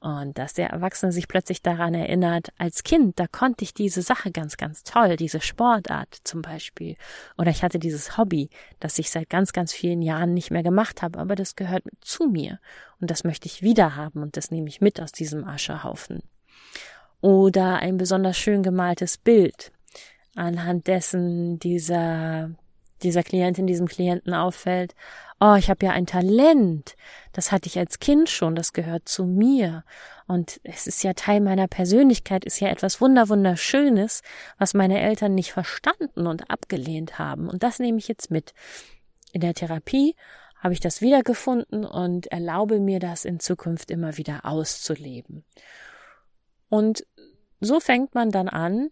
Und 0.00 0.36
dass 0.38 0.54
der 0.54 0.70
Erwachsene 0.70 1.12
sich 1.12 1.28
plötzlich 1.28 1.62
daran 1.62 1.94
erinnert, 1.94 2.52
als 2.58 2.82
Kind, 2.82 3.18
da 3.18 3.26
konnte 3.26 3.64
ich 3.64 3.72
diese 3.72 4.02
Sache 4.02 4.30
ganz, 4.30 4.56
ganz 4.56 4.82
toll, 4.82 5.16
diese 5.16 5.40
Sportart 5.40 6.18
zum 6.24 6.42
Beispiel. 6.42 6.96
Oder 7.38 7.50
ich 7.50 7.62
hatte 7.62 7.78
dieses 7.78 8.18
Hobby, 8.18 8.50
das 8.80 8.98
ich 8.98 9.10
seit 9.10 9.30
ganz, 9.30 9.52
ganz 9.52 9.72
vielen 9.72 10.02
Jahren 10.02 10.34
nicht 10.34 10.50
mehr 10.50 10.62
gemacht 10.62 11.02
habe, 11.02 11.18
aber 11.18 11.34
das 11.34 11.56
gehört 11.56 11.84
zu 12.00 12.26
mir. 12.26 12.60
Und 13.00 13.10
das 13.10 13.24
möchte 13.24 13.46
ich 13.46 13.62
wieder 13.62 13.96
haben 13.96 14.22
und 14.22 14.36
das 14.36 14.50
nehme 14.50 14.68
ich 14.68 14.80
mit 14.80 15.00
aus 15.00 15.12
diesem 15.12 15.44
Aschehaufen. 15.44 16.22
Oder 17.20 17.76
ein 17.76 17.96
besonders 17.96 18.36
schön 18.36 18.62
gemaltes 18.62 19.16
Bild, 19.18 19.72
anhand 20.34 20.86
dessen 20.86 21.58
dieser 21.58 22.50
dieser 23.06 23.22
Klientin, 23.22 23.66
diesem 23.66 23.86
Klienten 23.86 24.34
auffällt, 24.34 24.94
oh, 25.40 25.54
ich 25.54 25.70
habe 25.70 25.86
ja 25.86 25.92
ein 25.92 26.06
Talent, 26.06 26.96
das 27.32 27.52
hatte 27.52 27.68
ich 27.68 27.78
als 27.78 27.98
Kind 27.98 28.28
schon, 28.28 28.54
das 28.54 28.72
gehört 28.72 29.08
zu 29.08 29.24
mir. 29.24 29.84
Und 30.26 30.60
es 30.64 30.86
ist 30.86 31.04
ja 31.04 31.12
Teil 31.12 31.40
meiner 31.40 31.68
Persönlichkeit, 31.68 32.44
ist 32.44 32.60
ja 32.60 32.68
etwas 32.68 33.00
Wunderwunderschönes, 33.00 34.22
was 34.58 34.74
meine 34.74 35.00
Eltern 35.00 35.34
nicht 35.34 35.52
verstanden 35.52 36.26
und 36.26 36.50
abgelehnt 36.50 37.18
haben. 37.18 37.48
Und 37.48 37.62
das 37.62 37.78
nehme 37.78 37.98
ich 37.98 38.08
jetzt 38.08 38.30
mit. 38.30 38.54
In 39.32 39.40
der 39.40 39.54
Therapie 39.54 40.16
habe 40.58 40.74
ich 40.74 40.80
das 40.80 41.00
wiedergefunden 41.00 41.84
und 41.84 42.26
erlaube 42.28 42.80
mir 42.80 42.98
das 42.98 43.24
in 43.24 43.38
Zukunft 43.38 43.90
immer 43.90 44.16
wieder 44.16 44.44
auszuleben. 44.44 45.44
Und 46.68 47.06
so 47.60 47.78
fängt 47.78 48.14
man 48.14 48.30
dann 48.30 48.48
an, 48.48 48.88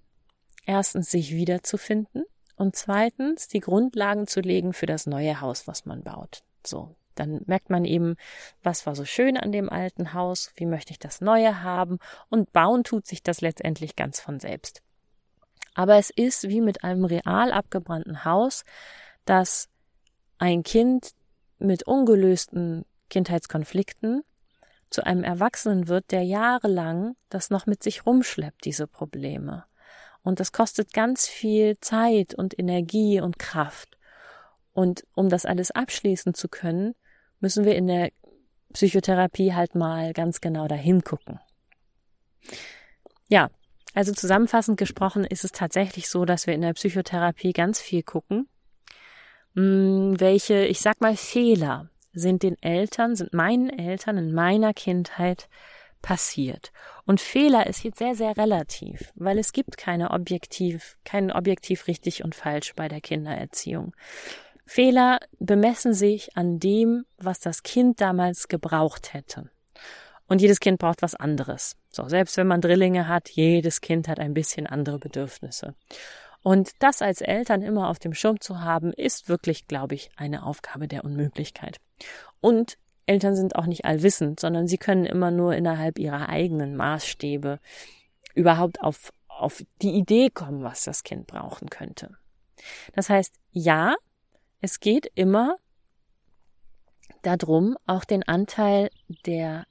erstens 0.66 1.10
sich 1.10 1.34
wiederzufinden 1.34 2.24
und 2.56 2.76
zweitens 2.76 3.48
die 3.48 3.60
Grundlagen 3.60 4.26
zu 4.26 4.40
legen 4.40 4.72
für 4.72 4.86
das 4.86 5.06
neue 5.06 5.40
Haus, 5.40 5.66
was 5.66 5.86
man 5.86 6.02
baut. 6.02 6.42
So, 6.66 6.94
dann 7.14 7.42
merkt 7.46 7.70
man 7.70 7.84
eben, 7.84 8.16
was 8.62 8.86
war 8.86 8.94
so 8.94 9.04
schön 9.04 9.36
an 9.36 9.52
dem 9.52 9.70
alten 9.70 10.14
Haus, 10.14 10.52
wie 10.56 10.66
möchte 10.66 10.92
ich 10.92 10.98
das 10.98 11.20
neue 11.20 11.62
haben 11.62 11.98
und 12.30 12.52
bauen 12.52 12.84
tut 12.84 13.06
sich 13.06 13.22
das 13.22 13.40
letztendlich 13.40 13.96
ganz 13.96 14.20
von 14.20 14.40
selbst. 14.40 14.82
Aber 15.74 15.96
es 15.96 16.10
ist 16.10 16.48
wie 16.48 16.60
mit 16.60 16.84
einem 16.84 17.04
real 17.04 17.52
abgebrannten 17.52 18.24
Haus, 18.24 18.64
dass 19.24 19.68
ein 20.38 20.62
Kind 20.62 21.10
mit 21.58 21.84
ungelösten 21.84 22.84
Kindheitskonflikten 23.10 24.22
zu 24.90 25.04
einem 25.04 25.24
Erwachsenen 25.24 25.88
wird, 25.88 26.12
der 26.12 26.22
jahrelang 26.22 27.16
das 27.28 27.50
noch 27.50 27.66
mit 27.66 27.82
sich 27.82 28.06
rumschleppt, 28.06 28.64
diese 28.64 28.86
Probleme. 28.86 29.64
Und 30.24 30.40
das 30.40 30.52
kostet 30.52 30.92
ganz 30.92 31.28
viel 31.28 31.78
Zeit 31.80 32.34
und 32.34 32.58
Energie 32.58 33.20
und 33.20 33.38
Kraft. 33.38 33.98
Und 34.72 35.06
um 35.14 35.28
das 35.28 35.46
alles 35.46 35.70
abschließen 35.70 36.34
zu 36.34 36.48
können, 36.48 36.94
müssen 37.40 37.64
wir 37.64 37.76
in 37.76 37.86
der 37.86 38.10
Psychotherapie 38.72 39.52
halt 39.52 39.74
mal 39.76 40.12
ganz 40.12 40.40
genau 40.40 40.66
dahin 40.66 41.04
gucken. 41.04 41.38
Ja, 43.28 43.50
also 43.92 44.12
zusammenfassend 44.12 44.78
gesprochen 44.78 45.24
ist 45.24 45.44
es 45.44 45.52
tatsächlich 45.52 46.08
so, 46.08 46.24
dass 46.24 46.46
wir 46.46 46.54
in 46.54 46.62
der 46.62 46.72
Psychotherapie 46.72 47.52
ganz 47.52 47.80
viel 47.80 48.02
gucken, 48.02 48.48
hm, 49.54 50.18
welche, 50.18 50.64
ich 50.64 50.80
sag 50.80 51.00
mal, 51.00 51.16
Fehler 51.16 51.90
sind 52.12 52.42
den 52.42 52.60
Eltern, 52.62 53.14
sind 53.14 53.34
meinen 53.34 53.70
Eltern 53.70 54.16
in 54.16 54.32
meiner 54.32 54.72
Kindheit 54.72 55.48
passiert. 56.04 56.70
Und 57.06 57.18
Fehler 57.18 57.66
ist 57.66 57.82
jetzt 57.82 57.98
sehr, 57.98 58.14
sehr 58.14 58.36
relativ, 58.36 59.10
weil 59.14 59.38
es 59.38 59.54
gibt 59.54 59.78
keine 59.78 60.10
objektiv, 60.10 60.98
keinen 61.04 61.32
objektiv 61.32 61.86
richtig 61.86 62.22
und 62.22 62.34
falsch 62.34 62.74
bei 62.76 62.88
der 62.88 63.00
Kindererziehung. 63.00 63.96
Fehler 64.66 65.18
bemessen 65.38 65.94
sich 65.94 66.36
an 66.36 66.60
dem, 66.60 67.06
was 67.16 67.40
das 67.40 67.62
Kind 67.62 68.02
damals 68.02 68.48
gebraucht 68.48 69.14
hätte. 69.14 69.50
Und 70.26 70.42
jedes 70.42 70.60
Kind 70.60 70.78
braucht 70.78 71.00
was 71.00 71.14
anderes. 71.14 71.76
So, 71.88 72.06
selbst 72.06 72.36
wenn 72.36 72.48
man 72.48 72.60
Drillinge 72.60 73.08
hat, 73.08 73.30
jedes 73.30 73.80
Kind 73.80 74.06
hat 74.06 74.20
ein 74.20 74.34
bisschen 74.34 74.66
andere 74.66 74.98
Bedürfnisse. 74.98 75.74
Und 76.42 76.72
das 76.80 77.00
als 77.00 77.22
Eltern 77.22 77.62
immer 77.62 77.88
auf 77.88 77.98
dem 77.98 78.12
Schirm 78.12 78.40
zu 78.40 78.60
haben, 78.60 78.92
ist 78.92 79.30
wirklich, 79.30 79.66
glaube 79.68 79.94
ich, 79.94 80.10
eine 80.16 80.44
Aufgabe 80.44 80.86
der 80.86 81.04
Unmöglichkeit. 81.04 81.78
Und 82.42 82.76
Eltern 83.06 83.36
sind 83.36 83.56
auch 83.56 83.66
nicht 83.66 83.84
allwissend, 83.84 84.40
sondern 84.40 84.66
sie 84.66 84.78
können 84.78 85.04
immer 85.04 85.30
nur 85.30 85.54
innerhalb 85.54 85.98
ihrer 85.98 86.28
eigenen 86.28 86.76
Maßstäbe 86.76 87.60
überhaupt 88.34 88.80
auf, 88.80 89.12
auf 89.28 89.62
die 89.82 89.92
Idee 89.92 90.30
kommen, 90.30 90.62
was 90.62 90.84
das 90.84 91.02
Kind 91.02 91.26
brauchen 91.26 91.68
könnte. 91.68 92.16
Das 92.94 93.10
heißt, 93.10 93.34
ja, 93.50 93.94
es 94.60 94.80
geht 94.80 95.10
immer 95.14 95.56
darum, 97.22 97.76
auch 97.86 98.04
den 98.04 98.22
Anteil 98.22 98.90
der 99.26 99.66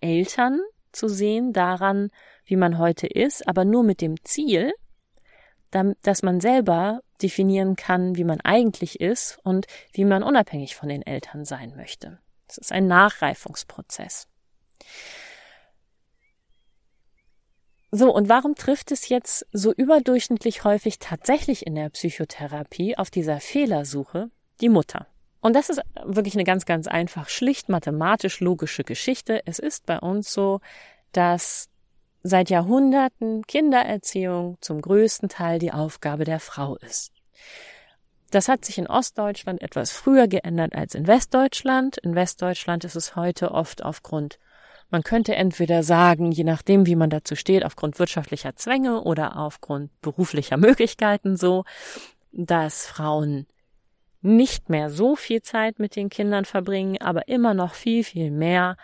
Eltern 0.00 0.60
zu 0.90 1.08
sehen 1.08 1.52
daran, 1.52 2.10
wie 2.44 2.56
man 2.56 2.78
heute 2.78 3.06
ist, 3.06 3.46
aber 3.46 3.64
nur 3.64 3.82
mit 3.82 4.00
dem 4.00 4.22
Ziel, 4.24 4.72
dass 5.70 6.22
man 6.22 6.40
selber 6.40 7.00
definieren 7.22 7.76
kann, 7.76 8.16
wie 8.16 8.24
man 8.24 8.40
eigentlich 8.40 9.00
ist 9.00 9.38
und 9.42 9.66
wie 9.92 10.04
man 10.04 10.22
unabhängig 10.22 10.76
von 10.76 10.88
den 10.88 11.02
Eltern 11.02 11.44
sein 11.44 11.76
möchte. 11.76 12.18
Es 12.52 12.58
ist 12.58 12.72
ein 12.72 12.86
Nachreifungsprozess. 12.86 14.28
So, 17.90 18.12
und 18.14 18.28
warum 18.28 18.54
trifft 18.54 18.90
es 18.90 19.08
jetzt 19.08 19.46
so 19.52 19.72
überdurchschnittlich 19.72 20.64
häufig 20.64 20.98
tatsächlich 20.98 21.66
in 21.66 21.74
der 21.74 21.90
Psychotherapie 21.90 22.96
auf 22.96 23.10
dieser 23.10 23.40
Fehlersuche 23.40 24.30
die 24.60 24.68
Mutter? 24.68 25.06
Und 25.40 25.54
das 25.54 25.70
ist 25.70 25.80
wirklich 26.04 26.34
eine 26.34 26.44
ganz, 26.44 26.66
ganz 26.66 26.86
einfach, 26.86 27.28
schlicht 27.28 27.68
mathematisch 27.68 28.40
logische 28.40 28.84
Geschichte. 28.84 29.42
Es 29.44 29.58
ist 29.58 29.86
bei 29.86 29.98
uns 29.98 30.32
so, 30.32 30.60
dass 31.12 31.68
seit 32.22 32.50
Jahrhunderten 32.50 33.46
Kindererziehung 33.46 34.56
zum 34.60 34.80
größten 34.80 35.28
Teil 35.28 35.58
die 35.58 35.72
Aufgabe 35.72 36.24
der 36.24 36.40
Frau 36.40 36.76
ist. 36.76 37.12
Das 38.32 38.48
hat 38.48 38.64
sich 38.64 38.78
in 38.78 38.86
Ostdeutschland 38.86 39.60
etwas 39.60 39.92
früher 39.92 40.26
geändert 40.26 40.74
als 40.74 40.94
in 40.94 41.06
Westdeutschland. 41.06 41.98
In 41.98 42.14
Westdeutschland 42.14 42.82
ist 42.82 42.96
es 42.96 43.14
heute 43.14 43.52
oft 43.52 43.84
aufgrund, 43.84 44.38
man 44.88 45.02
könnte 45.02 45.34
entweder 45.34 45.82
sagen, 45.82 46.32
je 46.32 46.42
nachdem, 46.42 46.86
wie 46.86 46.96
man 46.96 47.10
dazu 47.10 47.36
steht, 47.36 47.62
aufgrund 47.62 47.98
wirtschaftlicher 47.98 48.56
Zwänge 48.56 49.02
oder 49.02 49.36
aufgrund 49.36 49.90
beruflicher 50.00 50.56
Möglichkeiten 50.56 51.36
so, 51.36 51.64
dass 52.32 52.86
Frauen 52.86 53.46
nicht 54.22 54.70
mehr 54.70 54.88
so 54.88 55.14
viel 55.14 55.42
Zeit 55.42 55.78
mit 55.78 55.94
den 55.94 56.08
Kindern 56.08 56.46
verbringen, 56.46 57.02
aber 57.02 57.28
immer 57.28 57.52
noch 57.52 57.74
viel, 57.74 58.02
viel 58.02 58.30
mehr 58.30 58.78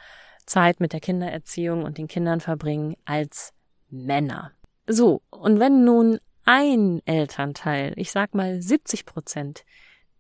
Zeit 0.45 0.79
mit 0.79 0.93
der 0.93 1.01
Kindererziehung 1.01 1.85
und 1.85 1.97
den 1.97 2.09
Kindern 2.09 2.41
verbringen 2.41 2.97
als 3.07 3.55
Männer. 3.89 4.53
So, 4.87 5.23
und 5.31 5.59
wenn 5.59 5.85
nun 5.85 6.19
ein 6.49 7.03
Elternteil, 7.05 7.93
ich 7.97 8.11
sag 8.11 8.35
mal 8.35 8.63
70 8.63 9.05
Prozent 9.05 9.67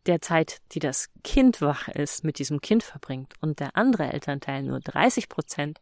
der 0.05 0.21
Zeit, 0.21 0.59
die 0.73 0.79
das 0.79 1.09
Kind 1.25 1.63
wach 1.63 1.89
ist, 1.89 2.23
mit 2.23 2.39
diesem 2.39 2.61
Kind 2.61 2.83
verbringt 2.83 3.33
und 3.41 3.61
der 3.61 3.77
andere 3.79 4.13
Elternteil 4.13 4.63
nur 4.63 4.81
30 4.81 5.31
Prozent 5.31 5.81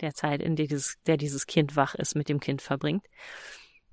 der 0.00 0.14
Zeit, 0.14 0.40
in 0.40 0.54
der 0.54 0.68
dieses, 0.68 0.98
der 1.06 1.16
dieses 1.16 1.48
Kind 1.48 1.74
wach 1.74 1.96
ist, 1.96 2.14
mit 2.14 2.28
dem 2.28 2.38
Kind 2.38 2.62
verbringt, 2.62 3.04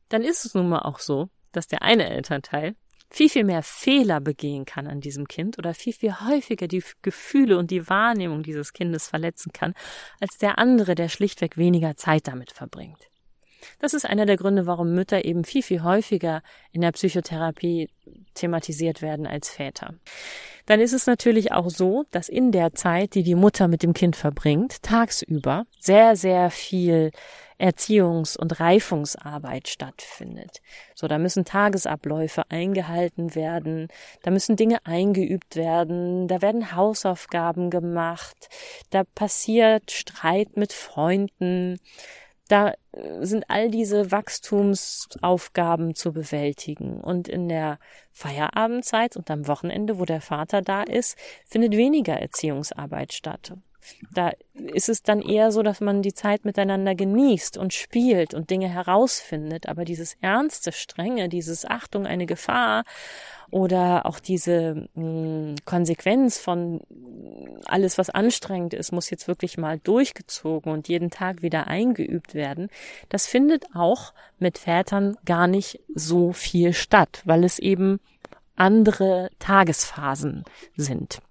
dann 0.09 0.21
ist 0.21 0.45
es 0.45 0.53
nun 0.53 0.69
mal 0.69 0.83
auch 0.83 0.99
so, 0.99 1.29
dass 1.53 1.65
der 1.65 1.81
eine 1.81 2.07
Elternteil 2.07 2.75
viel, 3.09 3.29
viel 3.29 3.43
mehr 3.43 3.63
Fehler 3.63 4.21
begehen 4.21 4.65
kann 4.65 4.85
an 4.85 5.01
diesem 5.01 5.27
Kind 5.27 5.57
oder 5.57 5.73
viel, 5.73 5.93
viel 5.93 6.13
häufiger 6.19 6.67
die 6.67 6.83
Gefühle 7.01 7.57
und 7.57 7.71
die 7.71 7.89
Wahrnehmung 7.89 8.43
dieses 8.43 8.73
Kindes 8.73 9.07
verletzen 9.07 9.53
kann, 9.53 9.73
als 10.19 10.37
der 10.37 10.59
andere, 10.59 10.93
der 10.93 11.09
schlichtweg 11.09 11.57
weniger 11.57 11.97
Zeit 11.97 12.27
damit 12.27 12.51
verbringt. 12.51 13.09
Das 13.79 13.93
ist 13.93 14.05
einer 14.05 14.25
der 14.25 14.37
Gründe, 14.37 14.65
warum 14.65 14.93
Mütter 14.93 15.25
eben 15.25 15.43
viel, 15.43 15.63
viel 15.63 15.83
häufiger 15.83 16.41
in 16.71 16.81
der 16.81 16.91
Psychotherapie 16.91 17.89
thematisiert 18.33 19.01
werden 19.01 19.27
als 19.27 19.49
Väter. 19.49 19.95
Dann 20.65 20.79
ist 20.79 20.93
es 20.93 21.07
natürlich 21.07 21.51
auch 21.51 21.69
so, 21.69 22.05
dass 22.11 22.29
in 22.29 22.51
der 22.51 22.73
Zeit, 22.73 23.15
die 23.15 23.23
die 23.23 23.35
Mutter 23.35 23.67
mit 23.67 23.81
dem 23.81 23.93
Kind 23.93 24.15
verbringt, 24.15 24.83
tagsüber 24.83 25.65
sehr, 25.79 26.15
sehr 26.15 26.51
viel 26.51 27.11
Erziehungs- 27.59 28.37
und 28.37 28.59
Reifungsarbeit 28.59 29.67
stattfindet. 29.67 30.61
So, 30.95 31.07
da 31.07 31.17
müssen 31.17 31.43
Tagesabläufe 31.43 32.43
eingehalten 32.49 33.35
werden, 33.35 33.89
da 34.23 34.31
müssen 34.31 34.55
Dinge 34.55 34.85
eingeübt 34.85 35.55
werden, 35.55 36.27
da 36.27 36.41
werden 36.41 36.75
Hausaufgaben 36.75 37.69
gemacht, 37.69 38.49
da 38.91 39.03
passiert 39.03 39.91
Streit 39.91 40.55
mit 40.55 40.71
Freunden, 40.71 41.79
da 42.49 42.73
äh, 42.91 43.25
sind 43.25 43.45
all 43.47 43.69
diese 43.71 44.11
Wachstumsaufgaben 44.11 45.95
zu 45.95 46.11
bewältigen. 46.11 46.99
Und 46.99 47.29
in 47.29 47.47
der 47.47 47.79
Feierabendzeit 48.11 49.15
und 49.15 49.31
am 49.31 49.47
Wochenende, 49.47 49.99
wo 49.99 50.05
der 50.05 50.19
Vater 50.19 50.61
da 50.61 50.83
ist, 50.83 51.17
findet 51.45 51.71
weniger 51.77 52.19
Erziehungsarbeit 52.19 53.13
statt. 53.13 53.53
Da 54.13 54.31
ist 54.55 54.89
es 54.89 55.03
dann 55.03 55.21
eher 55.21 55.51
so, 55.51 55.63
dass 55.63 55.81
man 55.81 56.01
die 56.01 56.13
Zeit 56.13 56.45
miteinander 56.45 56.95
genießt 56.95 57.57
und 57.57 57.73
spielt 57.73 58.33
und 58.33 58.49
Dinge 58.49 58.69
herausfindet. 58.69 59.67
Aber 59.67 59.85
dieses 59.85 60.15
ernste, 60.21 60.71
strenge, 60.71 61.29
dieses 61.29 61.65
Achtung, 61.65 62.05
eine 62.05 62.25
Gefahr 62.25 62.83
oder 63.51 64.05
auch 64.05 64.19
diese 64.19 64.87
mh, 64.93 65.01
hm, 65.03 65.55
Konsequenz 65.65 66.37
von 66.37 66.81
alles, 67.65 67.97
was 67.97 68.09
anstrengend 68.09 68.73
ist, 68.73 68.91
muss 68.91 69.09
jetzt 69.09 69.27
wirklich 69.27 69.57
mal 69.57 69.79
durchgezogen 69.79 70.71
und 70.71 70.87
jeden 70.87 71.09
Tag 71.09 71.41
wieder 71.41 71.67
eingeübt 71.67 72.35
werden. 72.35 72.69
Das 73.09 73.27
findet 73.27 73.65
auch 73.73 74.13
mit 74.37 74.57
Vätern 74.57 75.17
gar 75.25 75.47
nicht 75.47 75.79
so 75.93 76.31
viel 76.31 76.73
statt, 76.73 77.21
weil 77.25 77.43
es 77.43 77.59
eben 77.59 77.99
andere 78.55 79.29
Tagesphasen 79.39 80.43
sind. 80.75 81.21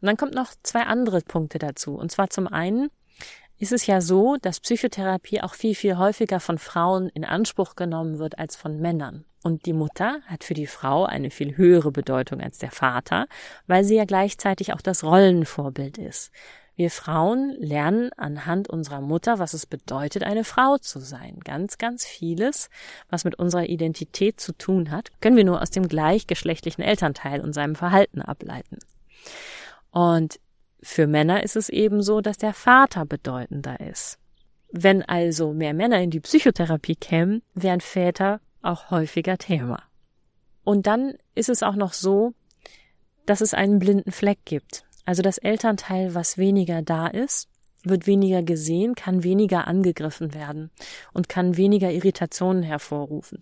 Und 0.00 0.06
dann 0.06 0.16
kommt 0.16 0.34
noch 0.34 0.52
zwei 0.62 0.82
andere 0.82 1.20
Punkte 1.20 1.58
dazu. 1.58 1.94
Und 1.94 2.10
zwar 2.10 2.30
zum 2.30 2.46
einen 2.46 2.90
ist 3.58 3.72
es 3.72 3.86
ja 3.86 4.00
so, 4.00 4.36
dass 4.40 4.60
Psychotherapie 4.60 5.42
auch 5.42 5.54
viel, 5.54 5.74
viel 5.74 5.98
häufiger 5.98 6.40
von 6.40 6.56
Frauen 6.56 7.10
in 7.10 7.26
Anspruch 7.26 7.76
genommen 7.76 8.18
wird 8.18 8.38
als 8.38 8.56
von 8.56 8.80
Männern. 8.80 9.26
Und 9.42 9.66
die 9.66 9.74
Mutter 9.74 10.20
hat 10.26 10.44
für 10.44 10.54
die 10.54 10.66
Frau 10.66 11.04
eine 11.04 11.30
viel 11.30 11.56
höhere 11.56 11.92
Bedeutung 11.92 12.40
als 12.40 12.58
der 12.58 12.70
Vater, 12.70 13.26
weil 13.66 13.84
sie 13.84 13.96
ja 13.96 14.04
gleichzeitig 14.04 14.72
auch 14.72 14.80
das 14.80 15.04
Rollenvorbild 15.04 15.98
ist. 15.98 16.30
Wir 16.74 16.90
Frauen 16.90 17.54
lernen 17.58 18.10
anhand 18.16 18.70
unserer 18.70 19.02
Mutter, 19.02 19.38
was 19.38 19.52
es 19.52 19.66
bedeutet, 19.66 20.22
eine 20.22 20.44
Frau 20.44 20.78
zu 20.78 20.98
sein. 20.98 21.38
Ganz, 21.44 21.76
ganz 21.76 22.06
vieles, 22.06 22.70
was 23.10 23.24
mit 23.24 23.38
unserer 23.38 23.68
Identität 23.68 24.40
zu 24.40 24.52
tun 24.52 24.90
hat, 24.90 25.10
können 25.20 25.36
wir 25.36 25.44
nur 25.44 25.60
aus 25.60 25.70
dem 25.70 25.88
gleichgeschlechtlichen 25.88 26.82
Elternteil 26.82 27.42
und 27.42 27.52
seinem 27.52 27.74
Verhalten 27.74 28.22
ableiten. 28.22 28.78
Und 29.90 30.40
für 30.82 31.06
Männer 31.06 31.42
ist 31.42 31.56
es 31.56 31.68
eben 31.68 32.02
so, 32.02 32.20
dass 32.20 32.38
der 32.38 32.54
Vater 32.54 33.04
bedeutender 33.04 33.80
ist. 33.80 34.18
Wenn 34.72 35.02
also 35.02 35.52
mehr 35.52 35.74
Männer 35.74 36.00
in 36.00 36.10
die 36.10 36.20
Psychotherapie 36.20 36.96
kämen, 36.96 37.42
wären 37.54 37.80
Väter 37.80 38.40
auch 38.62 38.90
häufiger 38.90 39.36
Thema. 39.36 39.82
Und 40.64 40.86
dann 40.86 41.14
ist 41.34 41.48
es 41.48 41.62
auch 41.62 41.74
noch 41.74 41.92
so, 41.92 42.34
dass 43.26 43.40
es 43.40 43.54
einen 43.54 43.78
blinden 43.78 44.12
Fleck 44.12 44.38
gibt. 44.44 44.84
Also 45.04 45.22
das 45.22 45.38
Elternteil, 45.38 46.14
was 46.14 46.38
weniger 46.38 46.82
da 46.82 47.06
ist, 47.08 47.48
wird 47.82 48.06
weniger 48.06 48.42
gesehen, 48.42 48.94
kann 48.94 49.22
weniger 49.22 49.66
angegriffen 49.66 50.34
werden 50.34 50.70
und 51.12 51.28
kann 51.28 51.56
weniger 51.56 51.90
Irritationen 51.90 52.62
hervorrufen. 52.62 53.38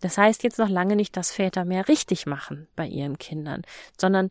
Das 0.00 0.18
heißt 0.18 0.42
jetzt 0.42 0.58
noch 0.58 0.68
lange 0.68 0.96
nicht, 0.96 1.16
dass 1.16 1.30
Väter 1.30 1.64
mehr 1.64 1.88
richtig 1.88 2.26
machen 2.26 2.68
bei 2.76 2.86
ihren 2.86 3.18
Kindern, 3.18 3.62
sondern 3.98 4.30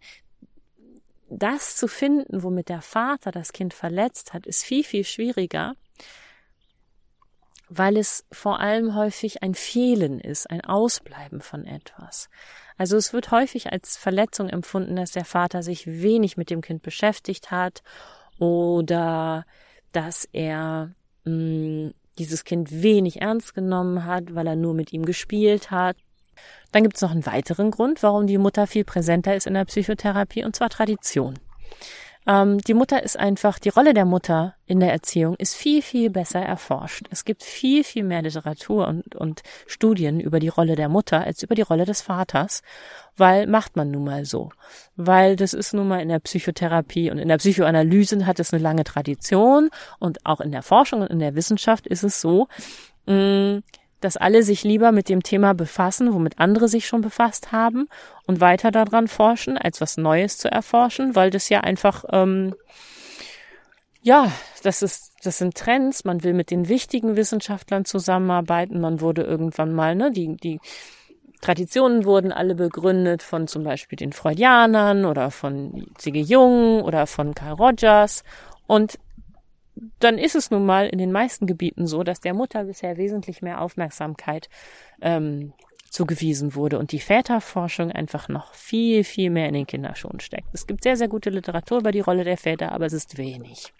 das 1.29 1.75
zu 1.75 1.87
finden, 1.87 2.43
womit 2.43 2.69
der 2.69 2.81
Vater 2.81 3.31
das 3.31 3.53
Kind 3.53 3.73
verletzt 3.73 4.33
hat, 4.33 4.45
ist 4.45 4.63
viel, 4.63 4.83
viel 4.83 5.03
schwieriger, 5.03 5.75
weil 7.67 7.97
es 7.97 8.25
vor 8.31 8.59
allem 8.59 8.95
häufig 8.95 9.41
ein 9.41 9.55
Fehlen 9.55 10.19
ist, 10.19 10.49
ein 10.49 10.61
Ausbleiben 10.61 11.41
von 11.41 11.65
etwas. 11.65 12.29
Also 12.77 12.97
es 12.97 13.13
wird 13.13 13.31
häufig 13.31 13.71
als 13.71 13.97
Verletzung 13.97 14.49
empfunden, 14.49 14.95
dass 14.95 15.11
der 15.11 15.25
Vater 15.25 15.63
sich 15.63 15.87
wenig 15.87 16.37
mit 16.37 16.49
dem 16.49 16.61
Kind 16.61 16.83
beschäftigt 16.83 17.51
hat 17.51 17.81
oder 18.37 19.45
dass 19.91 20.27
er 20.31 20.93
mh, 21.23 21.31
mm, 21.31 21.93
dieses 22.17 22.43
Kind 22.43 22.71
wenig 22.71 23.21
ernst 23.21 23.53
genommen 23.53 24.05
hat, 24.05 24.35
weil 24.35 24.47
er 24.47 24.55
nur 24.55 24.73
mit 24.73 24.93
ihm 24.93 25.05
gespielt 25.05 25.71
hat. 25.71 25.97
Dann 26.71 26.83
gibt 26.83 26.95
es 26.95 27.01
noch 27.01 27.11
einen 27.11 27.25
weiteren 27.25 27.71
Grund, 27.71 28.03
warum 28.03 28.27
die 28.27 28.37
Mutter 28.37 28.67
viel 28.67 28.83
präsenter 28.83 29.35
ist 29.35 29.47
in 29.47 29.53
der 29.53 29.65
Psychotherapie, 29.65 30.43
und 30.43 30.55
zwar 30.55 30.69
Tradition. 30.69 31.39
Ähm, 32.27 32.59
die 32.59 32.73
Mutter 32.73 33.03
ist 33.03 33.17
einfach, 33.17 33.59
die 33.59 33.69
Rolle 33.69 33.93
der 33.93 34.05
Mutter 34.05 34.55
in 34.65 34.79
der 34.79 34.91
Erziehung 34.91 35.35
ist 35.35 35.53
viel, 35.55 35.81
viel 35.81 36.09
besser 36.09 36.39
erforscht. 36.39 37.05
Es 37.11 37.23
gibt 37.23 37.43
viel, 37.43 37.83
viel 37.83 38.03
mehr 38.03 38.23
Literatur 38.23 38.87
und, 38.87 39.15
und 39.15 39.43
Studien 39.67 40.19
über 40.19 40.39
die 40.39 40.47
Rolle 40.47 40.75
der 40.75 40.89
Mutter 40.89 41.23
als 41.23 41.43
über 41.43 41.53
die 41.53 41.61
Rolle 41.61 41.85
des 41.85 42.01
Vaters, 42.01 42.63
weil 43.15 43.45
macht 43.45 43.75
man 43.75 43.91
nun 43.91 44.05
mal 44.05 44.25
so. 44.25 44.49
Weil 44.95 45.35
das 45.35 45.53
ist 45.53 45.73
nun 45.73 45.87
mal 45.87 46.01
in 46.01 46.09
der 46.09 46.19
Psychotherapie 46.19 47.11
und 47.11 47.19
in 47.19 47.27
der 47.27 47.37
Psychoanalyse 47.37 48.25
hat 48.25 48.39
es 48.39 48.53
eine 48.53 48.63
lange 48.63 48.83
Tradition 48.83 49.69
und 49.99 50.25
auch 50.25 50.41
in 50.41 50.51
der 50.51 50.63
Forschung 50.63 51.01
und 51.01 51.11
in 51.11 51.19
der 51.19 51.35
Wissenschaft 51.35 51.85
ist 51.85 52.03
es 52.03 52.21
so, 52.21 52.47
mh, 53.05 53.57
mm, 53.57 53.63
dass 54.01 54.17
alle 54.17 54.43
sich 54.43 54.63
lieber 54.63 54.91
mit 54.91 55.09
dem 55.09 55.23
Thema 55.23 55.53
befassen, 55.53 56.13
womit 56.13 56.39
andere 56.39 56.67
sich 56.67 56.85
schon 56.85 57.01
befasst 57.01 57.51
haben 57.51 57.87
und 58.27 58.41
weiter 58.41 58.71
daran 58.71 59.07
forschen, 59.07 59.57
als 59.57 59.81
was 59.81 59.97
Neues 59.97 60.37
zu 60.37 60.51
erforschen, 60.51 61.15
weil 61.15 61.29
das 61.29 61.49
ja 61.49 61.61
einfach, 61.61 62.03
ähm, 62.11 62.55
ja, 64.01 64.31
das 64.63 64.81
ist, 64.81 65.13
das 65.23 65.39
sind 65.39 65.55
Trends. 65.55 66.05
Man 66.05 66.23
will 66.23 66.33
mit 66.33 66.51
den 66.51 66.69
wichtigen 66.69 67.15
Wissenschaftlern 67.15 67.85
zusammenarbeiten. 67.85 68.79
Man 68.79 69.01
wurde 69.01 69.23
irgendwann 69.23 69.73
mal, 69.73 69.95
ne, 69.95 70.11
die, 70.11 70.35
die 70.37 70.59
Traditionen 71.41 72.05
wurden 72.05 72.31
alle 72.31 72.55
begründet 72.55 73.23
von 73.23 73.47
zum 73.47 73.63
Beispiel 73.63 73.97
den 73.97 74.13
Freudianern 74.13 75.05
oder 75.05 75.31
von 75.31 75.87
C.G. 75.97 76.21
Jung 76.21 76.81
oder 76.81 77.07
von 77.07 77.33
Carl 77.33 77.53
Rogers. 77.53 78.23
Und 78.67 78.97
dann 79.99 80.17
ist 80.17 80.35
es 80.35 80.51
nun 80.51 80.65
mal 80.65 80.87
in 80.87 80.97
den 80.97 81.11
meisten 81.11 81.47
Gebieten 81.47 81.87
so, 81.87 82.03
dass 82.03 82.21
der 82.21 82.33
Mutter 82.33 82.63
bisher 82.65 82.97
wesentlich 82.97 83.41
mehr 83.41 83.61
Aufmerksamkeit 83.61 84.49
ähm, 85.01 85.53
zugewiesen 85.89 86.55
wurde 86.55 86.77
und 86.77 86.91
die 86.91 86.99
Väterforschung 86.99 87.91
einfach 87.91 88.27
noch 88.27 88.53
viel, 88.53 89.03
viel 89.03 89.29
mehr 89.29 89.47
in 89.47 89.53
den 89.53 89.67
Kinderschuhen 89.67 90.19
steckt. 90.19 90.47
Es 90.53 90.67
gibt 90.67 90.83
sehr, 90.83 90.97
sehr 90.97 91.07
gute 91.07 91.29
Literatur 91.29 91.79
über 91.79 91.91
die 91.91 92.01
Rolle 92.01 92.23
der 92.23 92.37
Väter, 92.37 92.71
aber 92.71 92.85
es 92.85 92.93
ist 92.93 93.17
wenig. 93.17 93.73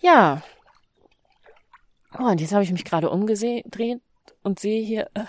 Ja. 0.00 0.42
Oh, 2.18 2.24
und 2.24 2.40
jetzt 2.40 2.52
habe 2.52 2.64
ich 2.64 2.72
mich 2.72 2.84
gerade 2.84 3.10
umgedreht 3.10 4.00
und 4.42 4.58
sehe 4.58 4.82
hier 4.82 5.10
äh, 5.14 5.24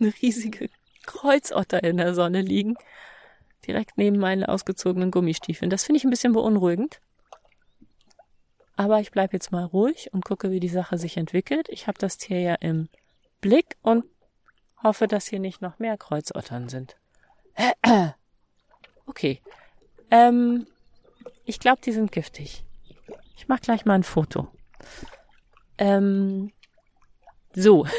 eine 0.00 0.12
riesige 0.22 0.68
Kreuzotter 1.06 1.82
in 1.84 1.98
der 1.98 2.14
Sonne 2.14 2.42
liegen. 2.42 2.74
Direkt 3.66 3.96
neben 3.96 4.18
meinen 4.18 4.44
ausgezogenen 4.44 5.10
Gummistiefeln. 5.10 5.70
Das 5.70 5.84
finde 5.84 5.98
ich 5.98 6.04
ein 6.04 6.10
bisschen 6.10 6.32
beunruhigend. 6.32 7.00
Aber 8.76 9.00
ich 9.00 9.10
bleibe 9.10 9.32
jetzt 9.32 9.52
mal 9.52 9.64
ruhig 9.64 10.10
und 10.12 10.24
gucke, 10.24 10.50
wie 10.50 10.60
die 10.60 10.68
Sache 10.68 10.98
sich 10.98 11.16
entwickelt. 11.16 11.68
Ich 11.70 11.86
habe 11.86 11.98
das 11.98 12.18
Tier 12.18 12.40
ja 12.40 12.54
im 12.56 12.88
Blick 13.40 13.76
und 13.82 14.04
hoffe, 14.82 15.06
dass 15.08 15.26
hier 15.26 15.40
nicht 15.40 15.62
noch 15.62 15.78
mehr 15.78 15.96
Kreuzottern 15.96 16.68
sind. 16.68 16.96
Okay. 19.08 19.40
Ähm, 20.10 20.66
ich 21.44 21.60
glaube, 21.60 21.80
die 21.80 21.92
sind 21.92 22.10
giftig. 22.10 22.64
Ich 23.36 23.46
mache 23.46 23.60
gleich 23.60 23.84
mal 23.84 23.94
ein 23.94 24.02
Foto. 24.02 24.48
Ähm, 25.78 26.50
so. 27.54 27.86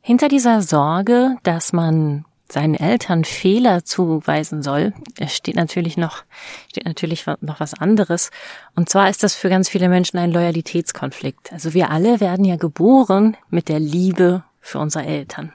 Hinter 0.00 0.28
dieser 0.28 0.62
Sorge, 0.62 1.36
dass 1.42 1.74
man 1.74 2.24
seinen 2.50 2.74
Eltern 2.74 3.24
Fehler 3.24 3.84
zuweisen 3.84 4.62
soll, 4.62 4.94
steht 5.26 5.56
natürlich 5.56 5.96
noch, 5.96 6.24
steht 6.70 6.86
natürlich 6.86 7.26
noch 7.40 7.60
was 7.60 7.74
anderes. 7.74 8.30
Und 8.74 8.88
zwar 8.88 9.10
ist 9.10 9.22
das 9.22 9.34
für 9.34 9.48
ganz 9.48 9.68
viele 9.68 9.88
Menschen 9.88 10.18
ein 10.18 10.32
Loyalitätskonflikt. 10.32 11.52
Also 11.52 11.74
wir 11.74 11.90
alle 11.90 12.20
werden 12.20 12.44
ja 12.44 12.56
geboren 12.56 13.36
mit 13.50 13.68
der 13.68 13.80
Liebe 13.80 14.44
für 14.60 14.78
unsere 14.78 15.04
Eltern. 15.04 15.52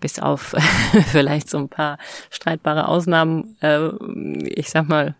Bis 0.00 0.18
auf 0.18 0.54
vielleicht 1.06 1.48
so 1.48 1.58
ein 1.58 1.68
paar 1.68 1.98
streitbare 2.30 2.88
Ausnahmen, 2.88 3.56
äh, 3.60 3.88
ich 4.48 4.70
sag 4.70 4.88
mal, 4.88 5.14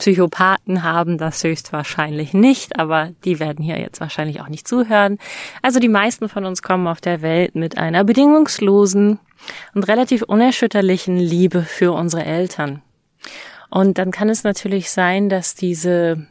Psychopathen 0.00 0.82
haben 0.82 1.18
das 1.18 1.44
höchstwahrscheinlich 1.44 2.32
nicht, 2.32 2.78
aber 2.78 3.10
die 3.24 3.38
werden 3.38 3.62
hier 3.62 3.78
jetzt 3.78 4.00
wahrscheinlich 4.00 4.40
auch 4.40 4.48
nicht 4.48 4.66
zuhören. 4.66 5.18
Also 5.60 5.78
die 5.78 5.90
meisten 5.90 6.30
von 6.30 6.46
uns 6.46 6.62
kommen 6.62 6.86
auf 6.86 7.02
der 7.02 7.20
Welt 7.20 7.54
mit 7.54 7.76
einer 7.76 8.02
bedingungslosen 8.02 9.20
und 9.74 9.88
relativ 9.88 10.22
unerschütterlichen 10.22 11.18
Liebe 11.18 11.62
für 11.62 11.92
unsere 11.92 12.24
Eltern. 12.24 12.80
Und 13.68 13.98
dann 13.98 14.10
kann 14.10 14.30
es 14.30 14.42
natürlich 14.42 14.90
sein, 14.90 15.28
dass 15.28 15.54
diese, 15.54 16.26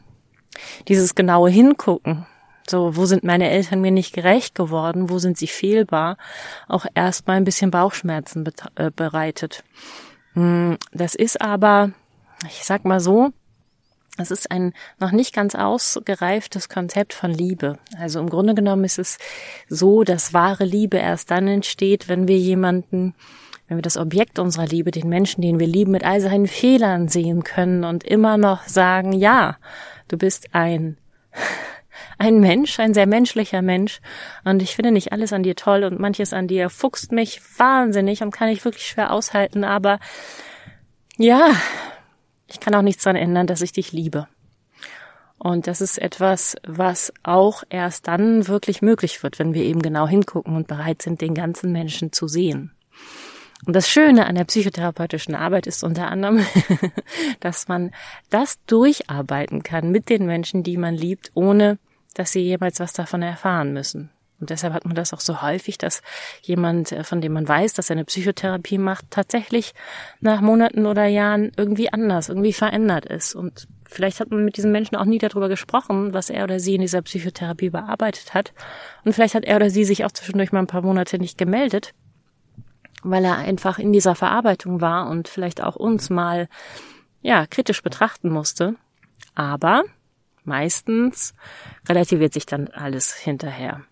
dieses 0.88 1.14
genaue 1.14 1.48
Hingucken, 1.48 2.26
so, 2.68 2.96
wo 2.96 3.06
sind 3.06 3.22
meine 3.22 3.50
Eltern 3.50 3.80
mir 3.80 3.92
nicht 3.92 4.12
gerecht 4.12 4.56
geworden, 4.56 5.10
wo 5.10 5.20
sind 5.20 5.38
sie 5.38 5.46
fehlbar, 5.46 6.16
auch 6.66 6.86
erstmal 6.94 7.36
ein 7.36 7.44
bisschen 7.44 7.70
Bauchschmerzen 7.70 8.50
äh, 8.74 8.90
bereitet. 8.90 9.62
Hm, 10.32 10.76
das 10.92 11.14
ist 11.14 11.40
aber, 11.40 11.92
ich 12.48 12.64
sag 12.64 12.84
mal 12.84 12.98
so, 12.98 13.32
es 14.20 14.30
ist 14.30 14.50
ein 14.50 14.72
noch 14.98 15.12
nicht 15.12 15.34
ganz 15.34 15.54
ausgereiftes 15.54 16.68
Konzept 16.68 17.12
von 17.12 17.32
Liebe. 17.32 17.78
Also 17.98 18.20
im 18.20 18.28
Grunde 18.28 18.54
genommen 18.54 18.84
ist 18.84 18.98
es 18.98 19.18
so, 19.68 20.04
dass 20.04 20.32
wahre 20.34 20.64
Liebe 20.64 20.98
erst 20.98 21.30
dann 21.30 21.48
entsteht, 21.48 22.08
wenn 22.08 22.28
wir 22.28 22.38
jemanden, 22.38 23.14
wenn 23.68 23.78
wir 23.78 23.82
das 23.82 23.96
Objekt 23.96 24.38
unserer 24.38 24.66
Liebe, 24.66 24.90
den 24.90 25.08
Menschen, 25.08 25.42
den 25.42 25.58
wir 25.58 25.66
lieben, 25.66 25.92
mit 25.92 26.04
all 26.04 26.20
seinen 26.20 26.46
Fehlern 26.46 27.08
sehen 27.08 27.44
können 27.44 27.84
und 27.84 28.04
immer 28.04 28.36
noch 28.36 28.66
sagen, 28.66 29.12
ja, 29.12 29.56
du 30.08 30.18
bist 30.18 30.48
ein, 30.52 30.96
ein 32.18 32.40
Mensch, 32.40 32.78
ein 32.80 32.94
sehr 32.94 33.06
menschlicher 33.06 33.62
Mensch 33.62 34.00
und 34.44 34.62
ich 34.62 34.76
finde 34.76 34.92
nicht 34.92 35.12
alles 35.12 35.32
an 35.32 35.42
dir 35.42 35.56
toll 35.56 35.84
und 35.84 36.00
manches 36.00 36.32
an 36.32 36.48
dir 36.48 36.68
fuchst 36.68 37.12
mich 37.12 37.40
wahnsinnig 37.58 38.22
und 38.22 38.30
kann 38.30 38.48
ich 38.48 38.64
wirklich 38.64 38.86
schwer 38.86 39.12
aushalten, 39.12 39.64
aber 39.64 39.98
ja, 41.16 41.50
ich 42.50 42.60
kann 42.60 42.74
auch 42.74 42.82
nichts 42.82 43.04
daran 43.04 43.16
ändern, 43.16 43.46
dass 43.46 43.62
ich 43.62 43.72
dich 43.72 43.92
liebe. 43.92 44.28
Und 45.38 45.66
das 45.66 45.80
ist 45.80 45.98
etwas, 45.98 46.56
was 46.66 47.12
auch 47.22 47.62
erst 47.70 48.08
dann 48.08 48.46
wirklich 48.46 48.82
möglich 48.82 49.22
wird, 49.22 49.38
wenn 49.38 49.54
wir 49.54 49.62
eben 49.62 49.80
genau 49.80 50.06
hingucken 50.06 50.54
und 50.54 50.68
bereit 50.68 51.00
sind, 51.00 51.22
den 51.22 51.34
ganzen 51.34 51.72
Menschen 51.72 52.12
zu 52.12 52.28
sehen. 52.28 52.72
Und 53.66 53.74
das 53.74 53.88
Schöne 53.88 54.26
an 54.26 54.34
der 54.34 54.44
psychotherapeutischen 54.44 55.34
Arbeit 55.34 55.66
ist 55.66 55.82
unter 55.82 56.08
anderem, 56.08 56.44
dass 57.40 57.68
man 57.68 57.92
das 58.28 58.58
durcharbeiten 58.66 59.62
kann 59.62 59.90
mit 59.90 60.08
den 60.08 60.26
Menschen, 60.26 60.62
die 60.62 60.76
man 60.76 60.94
liebt, 60.94 61.30
ohne 61.34 61.78
dass 62.14 62.32
sie 62.32 62.40
jemals 62.40 62.80
was 62.80 62.92
davon 62.92 63.22
erfahren 63.22 63.72
müssen. 63.72 64.10
Und 64.40 64.48
deshalb 64.50 64.72
hat 64.72 64.86
man 64.86 64.94
das 64.94 65.12
auch 65.12 65.20
so 65.20 65.42
häufig, 65.42 65.76
dass 65.76 66.02
jemand, 66.42 66.92
äh, 66.92 67.04
von 67.04 67.20
dem 67.20 67.34
man 67.34 67.46
weiß, 67.46 67.74
dass 67.74 67.90
er 67.90 67.94
eine 67.94 68.06
Psychotherapie 68.06 68.78
macht, 68.78 69.10
tatsächlich 69.10 69.74
nach 70.20 70.40
Monaten 70.40 70.86
oder 70.86 71.06
Jahren 71.06 71.52
irgendwie 71.56 71.92
anders, 71.92 72.30
irgendwie 72.30 72.54
verändert 72.54 73.04
ist. 73.04 73.34
Und 73.34 73.68
vielleicht 73.86 74.20
hat 74.20 74.30
man 74.30 74.44
mit 74.44 74.56
diesen 74.56 74.72
Menschen 74.72 74.96
auch 74.96 75.04
nie 75.04 75.18
darüber 75.18 75.48
gesprochen, 75.48 76.14
was 76.14 76.30
er 76.30 76.44
oder 76.44 76.58
sie 76.58 76.74
in 76.74 76.80
dieser 76.80 77.02
Psychotherapie 77.02 77.70
bearbeitet 77.70 78.32
hat. 78.32 78.54
Und 79.04 79.12
vielleicht 79.12 79.34
hat 79.34 79.44
er 79.44 79.56
oder 79.56 79.68
sie 79.68 79.84
sich 79.84 80.04
auch 80.04 80.12
zwischendurch 80.12 80.52
mal 80.52 80.60
ein 80.60 80.66
paar 80.66 80.82
Monate 80.82 81.18
nicht 81.18 81.36
gemeldet, 81.36 81.92
weil 83.02 83.24
er 83.24 83.36
einfach 83.36 83.78
in 83.78 83.92
dieser 83.92 84.14
Verarbeitung 84.14 84.80
war 84.80 85.08
und 85.08 85.28
vielleicht 85.28 85.62
auch 85.62 85.76
uns 85.76 86.08
mal, 86.08 86.48
ja, 87.20 87.46
kritisch 87.46 87.82
betrachten 87.82 88.30
musste. 88.30 88.76
Aber 89.34 89.84
meistens 90.44 91.34
relativiert 91.86 92.32
sich 92.32 92.46
dann 92.46 92.68
alles 92.68 93.14
hinterher. 93.14 93.82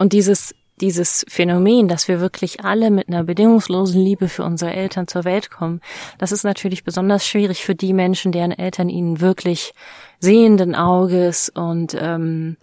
Und 0.00 0.14
dieses, 0.14 0.54
dieses 0.80 1.26
Phänomen, 1.28 1.86
dass 1.86 2.08
wir 2.08 2.20
wirklich 2.20 2.64
alle 2.64 2.90
mit 2.90 3.08
einer 3.08 3.22
bedingungslosen 3.22 4.00
Liebe 4.00 4.28
für 4.28 4.44
unsere 4.44 4.72
Eltern 4.72 5.06
zur 5.06 5.24
Welt 5.24 5.50
kommen, 5.50 5.82
das 6.16 6.32
ist 6.32 6.42
natürlich 6.42 6.84
besonders 6.84 7.26
schwierig 7.26 7.62
für 7.62 7.74
die 7.74 7.92
Menschen, 7.92 8.32
deren 8.32 8.50
Eltern 8.50 8.88
ihnen 8.88 9.20
wirklich 9.20 9.74
sehenden 10.18 10.74
Auges 10.74 11.50
und 11.50 11.94
ähm, 12.00 12.56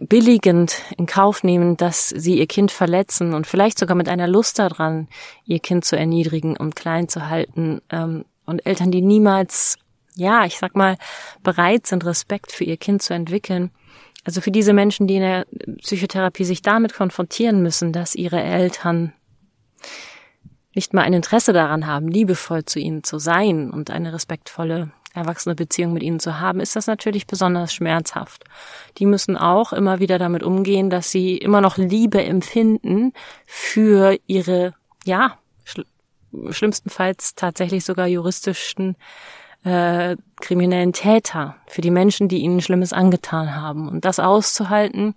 billigend 0.00 0.82
in 0.96 1.06
Kauf 1.06 1.44
nehmen, 1.44 1.76
dass 1.76 2.08
sie 2.08 2.36
ihr 2.36 2.48
Kind 2.48 2.72
verletzen 2.72 3.32
und 3.32 3.46
vielleicht 3.46 3.78
sogar 3.78 3.96
mit 3.96 4.08
einer 4.08 4.26
Lust 4.26 4.58
daran, 4.58 5.06
ihr 5.44 5.60
Kind 5.60 5.84
zu 5.84 5.96
erniedrigen 5.96 6.56
und 6.56 6.74
klein 6.74 7.08
zu 7.08 7.28
halten. 7.28 7.80
Ähm, 7.90 8.24
und 8.44 8.66
Eltern, 8.66 8.90
die 8.90 9.02
niemals, 9.02 9.76
ja, 10.16 10.44
ich 10.44 10.58
sag 10.58 10.74
mal, 10.74 10.96
bereit 11.44 11.86
sind, 11.86 12.04
Respekt 12.04 12.50
für 12.50 12.64
ihr 12.64 12.76
Kind 12.76 13.02
zu 13.02 13.14
entwickeln, 13.14 13.70
also 14.28 14.42
für 14.42 14.50
diese 14.50 14.74
Menschen, 14.74 15.06
die 15.06 15.16
in 15.16 15.22
der 15.22 15.46
Psychotherapie 15.78 16.44
sich 16.44 16.60
damit 16.60 16.92
konfrontieren 16.92 17.62
müssen, 17.62 17.94
dass 17.94 18.14
ihre 18.14 18.42
Eltern 18.42 19.14
nicht 20.74 20.92
mal 20.92 21.00
ein 21.00 21.14
Interesse 21.14 21.54
daran 21.54 21.86
haben, 21.86 22.08
liebevoll 22.08 22.66
zu 22.66 22.78
ihnen 22.78 23.02
zu 23.02 23.18
sein 23.18 23.70
und 23.70 23.90
eine 23.90 24.12
respektvolle, 24.12 24.90
erwachsene 25.14 25.54
Beziehung 25.54 25.94
mit 25.94 26.02
ihnen 26.02 26.20
zu 26.20 26.40
haben, 26.40 26.60
ist 26.60 26.76
das 26.76 26.86
natürlich 26.86 27.26
besonders 27.26 27.72
schmerzhaft. 27.72 28.44
Die 28.98 29.06
müssen 29.06 29.38
auch 29.38 29.72
immer 29.72 29.98
wieder 29.98 30.18
damit 30.18 30.42
umgehen, 30.42 30.90
dass 30.90 31.10
sie 31.10 31.38
immer 31.38 31.62
noch 31.62 31.78
Liebe 31.78 32.22
empfinden 32.22 33.14
für 33.46 34.18
ihre, 34.26 34.74
ja, 35.06 35.38
schl 35.64 35.86
schlimmstenfalls 36.50 37.34
tatsächlich 37.34 37.86
sogar 37.86 38.06
juristischen 38.06 38.96
äh, 39.68 40.16
kriminellen 40.40 40.92
Täter, 40.92 41.56
für 41.66 41.80
die 41.80 41.90
Menschen, 41.90 42.28
die 42.28 42.38
ihnen 42.38 42.60
Schlimmes 42.60 42.92
angetan 42.92 43.54
haben. 43.54 43.88
Und 43.88 44.04
das 44.04 44.18
auszuhalten, 44.18 45.14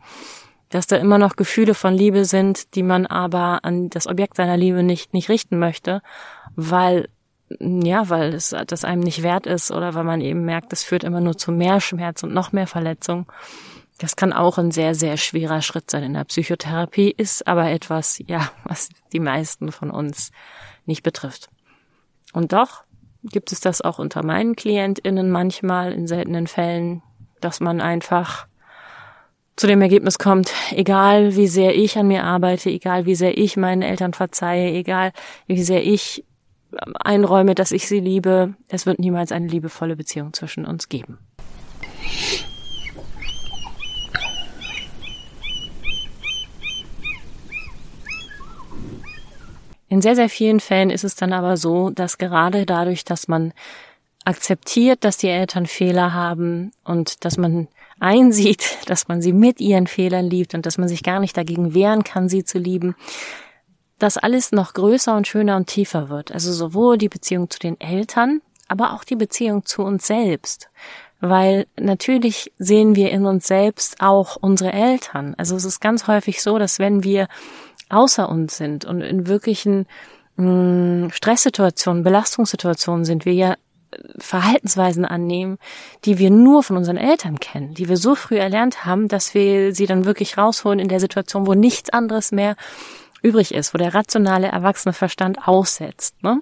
dass 0.69 0.87
da 0.87 0.97
immer 0.97 1.17
noch 1.17 1.35
Gefühle 1.35 1.73
von 1.73 1.93
Liebe 1.93 2.25
sind, 2.25 2.75
die 2.75 2.83
man 2.83 3.05
aber 3.05 3.63
an 3.63 3.89
das 3.89 4.07
Objekt 4.07 4.37
seiner 4.37 4.57
Liebe 4.57 4.83
nicht, 4.83 5.13
nicht 5.13 5.29
richten 5.29 5.59
möchte, 5.59 6.01
weil, 6.55 7.09
ja, 7.59 8.09
weil 8.09 8.33
es 8.33 8.55
das 8.67 8.85
einem 8.85 9.01
nicht 9.01 9.23
wert 9.23 9.45
ist 9.45 9.71
oder 9.71 9.93
weil 9.93 10.05
man 10.05 10.21
eben 10.21 10.45
merkt, 10.45 10.71
es 10.73 10.83
führt 10.83 11.03
immer 11.03 11.21
nur 11.21 11.37
zu 11.37 11.51
mehr 11.51 11.81
Schmerz 11.81 12.23
und 12.23 12.33
noch 12.33 12.51
mehr 12.51 12.67
Verletzung. 12.67 13.31
Das 13.97 14.15
kann 14.15 14.33
auch 14.33 14.57
ein 14.57 14.71
sehr, 14.71 14.95
sehr 14.95 15.17
schwerer 15.17 15.61
Schritt 15.61 15.91
sein 15.91 16.03
in 16.03 16.13
der 16.13 16.23
Psychotherapie, 16.23 17.13
ist 17.15 17.45
aber 17.47 17.69
etwas, 17.69 18.21
ja, 18.25 18.49
was 18.63 18.89
die 19.13 19.19
meisten 19.19 19.71
von 19.71 19.91
uns 19.91 20.31
nicht 20.85 21.03
betrifft. 21.03 21.49
Und 22.33 22.53
doch 22.53 22.83
gibt 23.23 23.51
es 23.51 23.59
das 23.59 23.81
auch 23.81 23.99
unter 23.99 24.25
meinen 24.25 24.55
KlientInnen 24.55 25.29
manchmal 25.29 25.91
in 25.91 26.07
seltenen 26.07 26.47
Fällen, 26.47 27.01
dass 27.39 27.59
man 27.59 27.81
einfach 27.81 28.47
zu 29.55 29.67
dem 29.67 29.81
Ergebnis 29.81 30.17
kommt, 30.17 30.51
egal 30.71 31.35
wie 31.35 31.47
sehr 31.47 31.75
ich 31.75 31.97
an 31.97 32.07
mir 32.07 32.23
arbeite, 32.23 32.69
egal 32.69 33.05
wie 33.05 33.15
sehr 33.15 33.37
ich 33.37 33.57
meinen 33.57 33.81
Eltern 33.81 34.13
verzeihe, 34.13 34.73
egal 34.73 35.11
wie 35.45 35.61
sehr 35.61 35.85
ich 35.85 36.25
einräume, 36.99 37.53
dass 37.53 37.71
ich 37.71 37.87
sie 37.87 37.99
liebe, 37.99 38.55
es 38.69 38.85
wird 38.85 38.99
niemals 38.99 39.31
eine 39.31 39.47
liebevolle 39.47 39.95
Beziehung 39.95 40.33
zwischen 40.33 40.65
uns 40.65 40.89
geben. 40.89 41.19
In 49.91 50.01
sehr, 50.01 50.15
sehr 50.15 50.29
vielen 50.29 50.61
Fällen 50.61 50.89
ist 50.89 51.03
es 51.03 51.15
dann 51.15 51.33
aber 51.33 51.57
so, 51.57 51.89
dass 51.89 52.17
gerade 52.17 52.65
dadurch, 52.65 53.03
dass 53.03 53.27
man 53.27 53.51
akzeptiert, 54.23 55.03
dass 55.03 55.17
die 55.17 55.27
Eltern 55.27 55.65
Fehler 55.65 56.13
haben 56.13 56.71
und 56.85 57.25
dass 57.25 57.37
man 57.37 57.67
einsieht, 57.99 58.77
dass 58.85 59.09
man 59.09 59.21
sie 59.21 59.33
mit 59.33 59.59
ihren 59.59 59.87
Fehlern 59.87 60.27
liebt 60.27 60.53
und 60.53 60.65
dass 60.65 60.77
man 60.77 60.87
sich 60.87 61.03
gar 61.03 61.19
nicht 61.19 61.35
dagegen 61.35 61.73
wehren 61.73 62.05
kann, 62.05 62.29
sie 62.29 62.45
zu 62.45 62.57
lieben, 62.57 62.95
dass 63.99 64.17
alles 64.17 64.53
noch 64.53 64.73
größer 64.75 65.13
und 65.13 65.27
schöner 65.27 65.57
und 65.57 65.67
tiefer 65.67 66.07
wird. 66.07 66.31
Also 66.31 66.53
sowohl 66.53 66.97
die 66.97 67.09
Beziehung 67.09 67.49
zu 67.49 67.59
den 67.59 67.77
Eltern, 67.81 68.39
aber 68.69 68.93
auch 68.93 69.03
die 69.03 69.17
Beziehung 69.17 69.65
zu 69.65 69.81
uns 69.81 70.07
selbst. 70.07 70.69
Weil 71.19 71.67
natürlich 71.77 72.53
sehen 72.57 72.95
wir 72.95 73.11
in 73.11 73.25
uns 73.25 73.45
selbst 73.45 73.99
auch 73.99 74.37
unsere 74.37 74.71
Eltern. 74.71 75.35
Also 75.37 75.57
es 75.57 75.65
ist 75.65 75.81
ganz 75.81 76.07
häufig 76.07 76.41
so, 76.41 76.57
dass 76.57 76.79
wenn 76.79 77.03
wir 77.03 77.27
außer 77.93 78.29
uns 78.29 78.57
sind 78.57 78.85
und 78.85 79.01
in 79.01 79.27
wirklichen 79.27 79.85
mh, 80.37 80.45
hm, 80.45 81.11
Stresssituationen, 81.11 82.03
Belastungssituationen 82.03 83.05
sind 83.05 83.25
wir 83.25 83.33
ja 83.33 83.53
äh, 83.53 83.97
Verhaltensweisen 84.17 85.05
annehmen, 85.05 85.57
die 86.05 86.17
wir 86.17 86.29
nur 86.29 86.63
von 86.63 86.77
unseren 86.77 86.97
Eltern 86.97 87.39
kennen, 87.39 87.73
die 87.73 87.89
wir 87.89 87.97
so 87.97 88.15
früh 88.15 88.37
erlernt 88.37 88.85
haben, 88.85 89.07
dass 89.07 89.33
wir 89.33 89.73
sie 89.73 89.85
dann 89.85 90.05
wirklich 90.05 90.37
rausholen 90.37 90.79
in 90.79 90.87
der 90.87 90.99
Situation, 90.99 91.47
wo 91.47 91.53
nichts 91.53 91.89
anderes 91.89 92.31
mehr 92.31 92.55
übrig 93.21 93.53
ist, 93.53 93.73
wo 93.73 93.77
der 93.77 93.93
rationale, 93.93 94.47
erwachsene 94.47 94.93
Verstand 94.93 95.47
aussetzt. 95.47 96.23
Ne? 96.23 96.41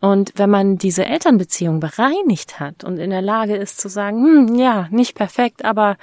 Und 0.00 0.32
wenn 0.36 0.50
man 0.50 0.78
diese 0.78 1.04
Elternbeziehung 1.04 1.80
bereinigt 1.80 2.60
hat 2.60 2.84
und 2.84 2.98
in 2.98 3.10
der 3.10 3.22
Lage 3.22 3.56
ist 3.56 3.80
zu 3.80 3.88
sagen, 3.88 4.24
hm, 4.24 4.54
ja, 4.54 4.88
nicht 4.90 5.14
perfekt, 5.14 5.64
aber 5.64 5.96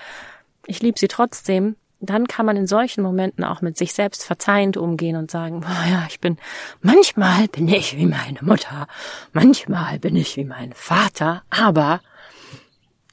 ich 0.67 0.81
liebe 0.81 0.99
sie 0.99 1.07
trotzdem, 1.07 1.75
dann 2.01 2.27
kann 2.27 2.45
man 2.45 2.57
in 2.57 2.67
solchen 2.67 3.03
Momenten 3.03 3.43
auch 3.43 3.61
mit 3.61 3.77
sich 3.77 3.93
selbst 3.93 4.25
verzeihend 4.25 4.75
umgehen 4.75 5.15
und 5.15 5.29
sagen, 5.29 5.63
oh 5.63 5.89
ja, 5.89 6.05
ich 6.09 6.19
bin, 6.19 6.37
manchmal 6.81 7.47
bin 7.47 7.67
ich 7.67 7.95
wie 7.95 8.07
meine 8.07 8.39
Mutter, 8.41 8.87
manchmal 9.33 9.99
bin 9.99 10.15
ich 10.15 10.35
wie 10.35 10.45
mein 10.45 10.73
Vater, 10.73 11.43
aber 11.49 12.01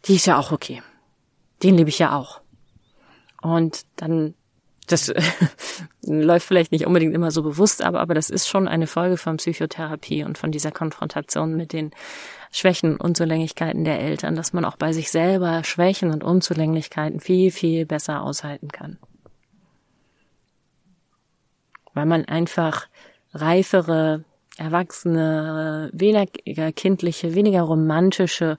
die 0.06 0.16
ist 0.16 0.26
ja 0.26 0.38
auch 0.38 0.52
okay. 0.52 0.82
Den 1.62 1.76
liebe 1.76 1.90
ich 1.90 1.98
ja 1.98 2.16
auch. 2.16 2.40
Und 3.42 3.82
dann, 3.96 4.34
das 4.86 5.12
läuft 6.02 6.46
vielleicht 6.46 6.72
nicht 6.72 6.86
unbedingt 6.86 7.14
immer 7.14 7.30
so 7.30 7.42
bewusst, 7.42 7.82
aber, 7.82 8.00
aber 8.00 8.14
das 8.14 8.30
ist 8.30 8.48
schon 8.48 8.68
eine 8.68 8.86
Folge 8.86 9.18
von 9.18 9.36
Psychotherapie 9.36 10.24
und 10.24 10.38
von 10.38 10.50
dieser 10.50 10.70
Konfrontation 10.70 11.56
mit 11.56 11.72
den 11.72 11.90
Schwächen 12.50 12.96
Unzulänglichkeiten 12.96 13.84
der 13.84 14.00
Eltern, 14.00 14.36
dass 14.36 14.52
man 14.52 14.64
auch 14.64 14.76
bei 14.76 14.92
sich 14.92 15.10
selber 15.10 15.64
Schwächen 15.64 16.10
und 16.10 16.24
Unzulänglichkeiten 16.24 17.20
viel, 17.20 17.50
viel 17.50 17.86
besser 17.86 18.22
aushalten 18.22 18.68
kann. 18.68 18.98
Weil 21.94 22.06
man 22.06 22.24
einfach 22.24 22.88
reifere, 23.32 24.24
erwachsene, 24.56 25.90
weniger 25.92 26.72
kindliche, 26.72 27.34
weniger 27.34 27.62
romantische 27.62 28.58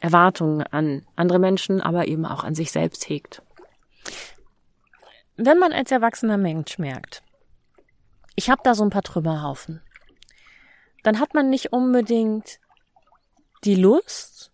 Erwartungen 0.00 0.62
an 0.62 1.06
andere 1.16 1.38
Menschen, 1.38 1.80
aber 1.80 2.06
eben 2.06 2.26
auch 2.26 2.44
an 2.44 2.54
sich 2.54 2.70
selbst 2.70 3.08
hegt. 3.08 3.42
Wenn 5.36 5.58
man 5.58 5.72
als 5.72 5.90
erwachsener 5.90 6.38
Mensch 6.38 6.78
merkt, 6.78 7.22
ich 8.36 8.50
habe 8.50 8.60
da 8.64 8.74
so 8.74 8.84
ein 8.84 8.90
paar 8.90 9.02
Trümmerhaufen, 9.02 9.82
dann 11.02 11.20
hat 11.20 11.34
man 11.34 11.50
nicht 11.50 11.72
unbedingt 11.72 12.58
die 13.66 13.74
Lust, 13.74 14.52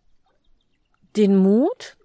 den 1.17 1.37
Mut 1.37 1.97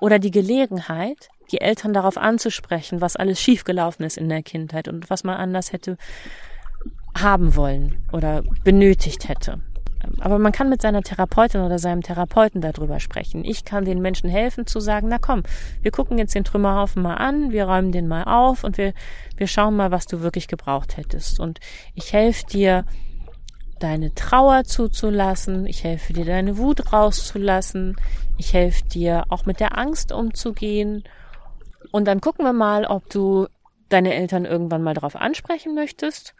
oder 0.00 0.18
die 0.18 0.30
Gelegenheit, 0.30 1.28
die 1.50 1.60
Eltern 1.60 1.94
darauf 1.94 2.18
anzusprechen, 2.18 3.00
was 3.00 3.16
alles 3.16 3.40
schiefgelaufen 3.40 4.04
ist 4.04 4.18
in 4.18 4.28
der 4.28 4.42
Kindheit 4.42 4.88
und 4.88 5.08
was 5.08 5.24
man 5.24 5.36
anders 5.36 5.72
hätte 5.72 5.96
haben 7.16 7.56
wollen 7.56 7.96
oder 8.12 8.42
benötigt 8.64 9.28
hätte. 9.28 9.60
Aber 10.20 10.38
man 10.38 10.52
kann 10.52 10.68
mit 10.68 10.80
seiner 10.80 11.02
Therapeutin 11.02 11.60
oder 11.60 11.78
seinem 11.78 12.02
Therapeuten 12.02 12.60
darüber 12.60 13.00
sprechen. 13.00 13.44
Ich 13.44 13.64
kann 13.64 13.84
den 13.84 14.00
Menschen 14.00 14.30
helfen 14.30 14.66
zu 14.66 14.78
sagen, 14.78 15.08
na 15.08 15.18
komm, 15.18 15.42
wir 15.82 15.90
gucken 15.90 16.18
jetzt 16.18 16.34
den 16.34 16.44
Trümmerhaufen 16.44 17.02
mal 17.02 17.16
an, 17.16 17.50
wir 17.50 17.64
räumen 17.64 17.90
den 17.90 18.06
mal 18.06 18.24
auf 18.24 18.62
und 18.62 18.78
wir, 18.78 18.94
wir 19.36 19.48
schauen 19.48 19.76
mal, 19.76 19.90
was 19.90 20.06
du 20.06 20.20
wirklich 20.20 20.46
gebraucht 20.46 20.96
hättest. 20.96 21.40
Und 21.40 21.58
ich 21.94 22.12
helfe 22.12 22.46
dir, 22.46 22.84
deine 23.82 24.14
Trauer 24.14 24.64
zuzulassen, 24.64 25.66
ich 25.66 25.84
helfe 25.84 26.12
dir, 26.12 26.24
deine 26.24 26.58
Wut 26.58 26.92
rauszulassen, 26.92 27.96
ich 28.36 28.52
helfe 28.54 28.84
dir, 28.88 29.24
auch 29.28 29.46
mit 29.46 29.60
der 29.60 29.78
Angst 29.78 30.12
umzugehen. 30.12 31.04
Und 31.90 32.06
dann 32.06 32.20
gucken 32.20 32.44
wir 32.44 32.52
mal, 32.52 32.84
ob 32.84 33.08
du 33.10 33.46
deine 33.88 34.14
Eltern 34.14 34.44
irgendwann 34.44 34.82
mal 34.82 34.94
darauf 34.94 35.16
ansprechen 35.16 35.74
möchtest, 35.74 36.34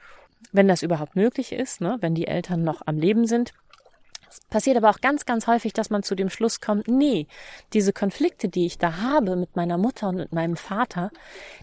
wenn 0.52 0.68
das 0.68 0.82
überhaupt 0.82 1.16
möglich 1.16 1.52
ist, 1.52 1.80
ne? 1.80 1.96
wenn 2.00 2.14
die 2.14 2.26
Eltern 2.26 2.62
noch 2.62 2.82
am 2.86 2.98
Leben 2.98 3.26
sind. 3.26 3.52
Passiert 4.50 4.78
aber 4.78 4.90
auch 4.90 5.00
ganz, 5.00 5.26
ganz 5.26 5.46
häufig, 5.46 5.72
dass 5.72 5.90
man 5.90 6.02
zu 6.02 6.14
dem 6.14 6.30
Schluss 6.30 6.60
kommt, 6.60 6.88
nee, 6.88 7.26
diese 7.74 7.92
Konflikte, 7.92 8.48
die 8.48 8.66
ich 8.66 8.78
da 8.78 8.98
habe 8.98 9.36
mit 9.36 9.56
meiner 9.56 9.76
Mutter 9.76 10.08
und 10.08 10.16
mit 10.16 10.32
meinem 10.32 10.56
Vater, 10.56 11.10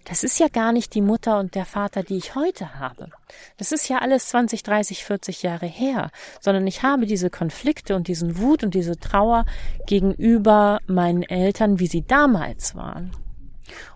das 0.03 0.23
ist 0.23 0.39
ja 0.39 0.47
gar 0.49 0.71
nicht 0.71 0.93
die 0.93 1.01
Mutter 1.01 1.39
und 1.39 1.55
der 1.55 1.65
Vater, 1.65 2.03
die 2.03 2.17
ich 2.17 2.36
heute 2.36 2.80
habe. 2.80 3.09
Das 3.57 3.71
ist 3.71 3.89
ja 3.89 3.99
alles 3.99 4.30
20, 4.30 4.61
30, 4.63 5.03
40 5.03 5.43
Jahre 5.43 5.65
her, 5.65 6.11
sondern 6.39 6.67
ich 6.67 6.84
habe 6.84 7.05
diese 7.07 7.30
Konflikte 7.30 7.95
und 7.95 8.07
diesen 8.07 8.38
Wut 8.39 8.63
und 8.63 8.76
diese 8.76 8.99
Trauer 8.99 9.45
gegenüber 9.88 10.80
meinen 10.86 11.23
Eltern, 11.23 11.80
wie 11.80 11.88
sie 11.88 12.03
damals 12.03 12.76
waren. 12.76 13.11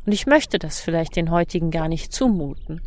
Und 0.06 0.14
ich 0.14 0.26
möchte 0.26 0.58
das 0.58 0.80
vielleicht 0.80 1.16
den 1.16 1.30
heutigen 1.30 1.70
gar 1.70 1.88
nicht 1.88 2.12
zumuten. 2.12 2.82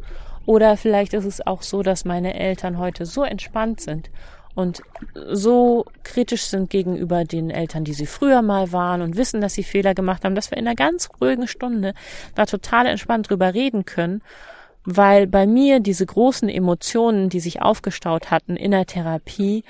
Oder 0.46 0.76
vielleicht 0.76 1.14
ist 1.14 1.24
es 1.24 1.46
auch 1.46 1.62
so, 1.62 1.82
dass 1.82 2.04
meine 2.04 2.34
Eltern 2.34 2.78
heute 2.78 3.06
so 3.06 3.22
entspannt 3.22 3.80
sind 3.80 4.10
und 4.54 4.82
so 5.14 5.86
kritisch 6.02 6.44
sind 6.44 6.68
gegenüber 6.68 7.24
den 7.24 7.50
Eltern, 7.50 7.84
die 7.84 7.94
sie 7.94 8.06
früher 8.06 8.42
mal 8.42 8.72
waren 8.72 9.00
und 9.00 9.16
wissen, 9.16 9.40
dass 9.40 9.54
sie 9.54 9.62
Fehler 9.62 9.94
gemacht 9.94 10.24
haben, 10.24 10.34
dass 10.34 10.50
wir 10.50 10.58
in 10.58 10.66
einer 10.66 10.76
ganz 10.76 11.08
ruhigen 11.20 11.48
Stunde 11.48 11.94
da 12.34 12.44
total 12.44 12.86
entspannt 12.86 13.30
drüber 13.30 13.54
reden 13.54 13.84
können, 13.84 14.22
weil 14.84 15.26
bei 15.26 15.46
mir 15.46 15.80
diese 15.80 16.04
großen 16.04 16.48
Emotionen, 16.48 17.28
die 17.28 17.40
sich 17.40 17.62
aufgestaut 17.62 18.30
hatten 18.30 18.56
in 18.56 18.72
der 18.72 18.86
Therapie, 18.86 19.64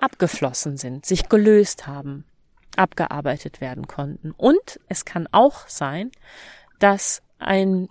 abgeflossen 0.00 0.76
sind, 0.76 1.06
sich 1.06 1.28
gelöst 1.28 1.86
haben, 1.86 2.24
abgearbeitet 2.76 3.60
werden 3.60 3.86
konnten. 3.86 4.32
Und 4.32 4.80
es 4.88 5.04
kann 5.04 5.28
auch 5.32 5.66
sein, 5.68 6.10
dass 6.78 7.22
ein 7.38 7.88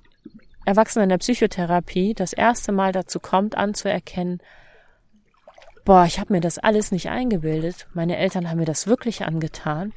Erwachsener 0.65 1.03
in 1.03 1.09
der 1.09 1.17
Psychotherapie 1.17 2.13
das 2.13 2.33
erste 2.33 2.71
Mal 2.71 2.91
dazu 2.91 3.19
kommt, 3.19 3.57
anzuerkennen, 3.57 4.39
boah, 5.85 6.05
ich 6.05 6.19
habe 6.19 6.33
mir 6.33 6.41
das 6.41 6.59
alles 6.59 6.91
nicht 6.91 7.09
eingebildet. 7.09 7.87
Meine 7.93 8.17
Eltern 8.17 8.49
haben 8.49 8.59
mir 8.59 8.65
das 8.65 8.87
wirklich 8.87 9.25
angetan. 9.25 9.93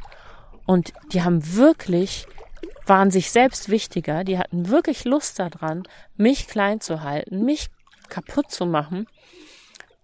Und 0.67 0.93
die 1.13 1.23
haben 1.23 1.55
wirklich, 1.55 2.27
waren 2.87 3.11
sich 3.11 3.31
selbst 3.31 3.69
wichtiger, 3.69 4.25
die 4.25 4.39
hatten 4.39 4.69
wirklich 4.69 5.05
Lust 5.05 5.39
daran, 5.39 5.85
mich 6.17 6.49
klein 6.49 6.81
zu 6.81 7.03
halten, 7.03 7.45
mich 7.45 7.69
kaputt 8.09 8.51
zu 8.51 8.67
machen. 8.67 9.07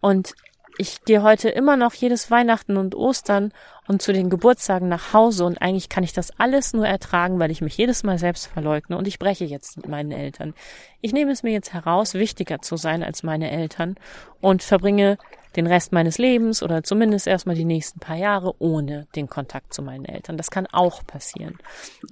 Und 0.00 0.34
ich 0.78 1.04
gehe 1.04 1.22
heute 1.22 1.48
immer 1.48 1.76
noch 1.76 1.92
jedes 1.94 2.30
Weihnachten 2.30 2.76
und 2.76 2.94
Ostern 2.94 3.52
und 3.86 4.00
zu 4.00 4.12
den 4.12 4.30
Geburtstagen 4.30 4.88
nach 4.88 5.12
Hause 5.12 5.44
und 5.44 5.60
eigentlich 5.60 5.88
kann 5.88 6.04
ich 6.04 6.12
das 6.12 6.38
alles 6.38 6.72
nur 6.72 6.86
ertragen, 6.86 7.38
weil 7.38 7.50
ich 7.50 7.60
mich 7.60 7.76
jedes 7.76 8.04
Mal 8.04 8.18
selbst 8.18 8.46
verleugne 8.46 8.96
und 8.96 9.06
ich 9.06 9.18
breche 9.18 9.44
jetzt 9.44 9.76
mit 9.76 9.88
meinen 9.88 10.12
Eltern. 10.12 10.54
Ich 11.00 11.12
nehme 11.12 11.32
es 11.32 11.42
mir 11.42 11.52
jetzt 11.52 11.72
heraus, 11.72 12.14
wichtiger 12.14 12.60
zu 12.62 12.76
sein 12.76 13.02
als 13.02 13.22
meine 13.22 13.50
Eltern 13.50 13.96
und 14.40 14.62
verbringe 14.62 15.18
den 15.56 15.66
Rest 15.66 15.92
meines 15.92 16.16
Lebens 16.16 16.62
oder 16.62 16.82
zumindest 16.82 17.26
erstmal 17.26 17.56
die 17.56 17.66
nächsten 17.66 18.00
paar 18.00 18.16
Jahre 18.16 18.54
ohne 18.58 19.06
den 19.14 19.28
Kontakt 19.28 19.74
zu 19.74 19.82
meinen 19.82 20.06
Eltern. 20.06 20.36
Das 20.36 20.50
kann 20.50 20.66
auch 20.66 21.06
passieren. 21.06 21.58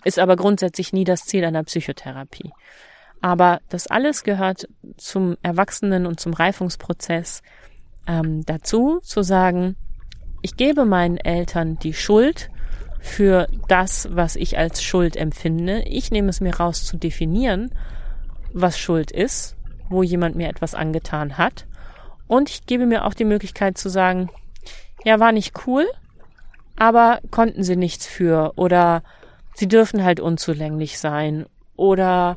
Ist 0.05 0.19
aber 0.19 0.37
grundsätzlich 0.37 0.93
nie 0.93 1.05
das 1.05 1.25
Ziel 1.25 1.45
einer 1.45 1.65
Psychotherapie. 1.65 2.53
Aber 3.23 3.61
das 3.69 3.87
alles 3.87 4.25
gehört 4.25 4.69
zum 4.97 5.37
Erwachsenen 5.43 6.07
und 6.07 6.21
zum 6.21 6.33
Reifungsprozess 6.33 7.43
ähm, 8.07 8.45
dazu, 8.47 9.01
zu 9.03 9.23
sagen, 9.23 9.77
ich 10.43 10.57
gebe 10.57 10.85
meinen 10.85 11.17
Eltern 11.17 11.79
die 11.79 11.95
Schuld 11.95 12.51
für 13.01 13.47
das, 13.69 14.09
was 14.11 14.37
ich 14.37 14.59
als 14.59 14.83
Schuld 14.83 15.17
empfinde. 15.17 15.83
Ich 15.87 16.11
nehme 16.11 16.29
es 16.29 16.41
mir 16.41 16.57
raus 16.57 16.85
zu 16.85 16.97
definieren, 16.97 17.71
was 18.53 18.79
Schuld 18.79 19.11
ist, 19.11 19.57
wo 19.89 20.03
jemand 20.03 20.37
mir 20.37 20.49
etwas 20.49 20.75
angetan 20.75 21.39
hat 21.39 21.67
und 22.31 22.49
ich 22.49 22.65
gebe 22.65 22.87
mir 22.87 23.07
auch 23.07 23.15
die 23.15 23.25
Möglichkeit 23.25 23.77
zu 23.77 23.89
sagen, 23.89 24.31
ja, 25.05 25.19
war 25.19 25.33
nicht 25.33 25.67
cool, 25.67 25.85
aber 26.77 27.19
konnten 27.33 27.65
sie 27.65 27.75
nichts 27.75 28.07
für 28.07 28.53
oder 28.55 29.03
sie 29.55 29.67
dürfen 29.67 30.05
halt 30.05 30.21
unzulänglich 30.21 31.01
sein 31.01 31.47
oder 31.75 32.37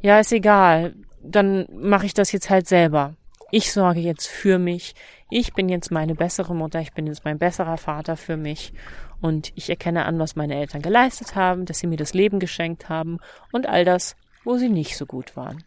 ja, 0.00 0.18
ist 0.18 0.32
egal, 0.32 0.94
dann 1.22 1.66
mache 1.70 2.06
ich 2.06 2.14
das 2.14 2.32
jetzt 2.32 2.48
halt 2.48 2.66
selber. 2.66 3.16
Ich 3.56 3.72
sorge 3.72 4.00
jetzt 4.00 4.26
für 4.26 4.58
mich. 4.58 4.96
Ich 5.30 5.54
bin 5.54 5.68
jetzt 5.68 5.92
meine 5.92 6.16
bessere 6.16 6.56
Mutter, 6.56 6.80
ich 6.80 6.92
bin 6.92 7.06
jetzt 7.06 7.24
mein 7.24 7.38
besserer 7.38 7.76
Vater 7.76 8.16
für 8.16 8.36
mich 8.36 8.72
und 9.20 9.52
ich 9.54 9.70
erkenne 9.70 10.06
an, 10.06 10.18
was 10.18 10.34
meine 10.34 10.56
Eltern 10.56 10.82
geleistet 10.82 11.36
haben, 11.36 11.64
dass 11.64 11.78
sie 11.78 11.86
mir 11.86 11.96
das 11.96 12.14
Leben 12.14 12.40
geschenkt 12.40 12.88
haben 12.88 13.20
und 13.52 13.68
all 13.68 13.84
das, 13.84 14.16
wo 14.42 14.56
sie 14.56 14.68
nicht 14.68 14.96
so 14.96 15.06
gut 15.06 15.36
waren. 15.36 15.62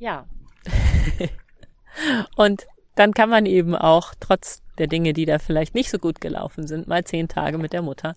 Ja. 0.00 0.26
und 2.34 2.66
dann 2.96 3.14
kann 3.14 3.30
man 3.30 3.46
eben 3.46 3.76
auch, 3.76 4.12
trotz 4.18 4.60
der 4.76 4.88
Dinge, 4.88 5.12
die 5.12 5.24
da 5.24 5.38
vielleicht 5.38 5.76
nicht 5.76 5.90
so 5.90 6.00
gut 6.00 6.20
gelaufen 6.20 6.66
sind, 6.66 6.88
mal 6.88 7.04
zehn 7.04 7.28
Tage 7.28 7.58
mit 7.58 7.72
der 7.72 7.82
Mutter 7.82 8.16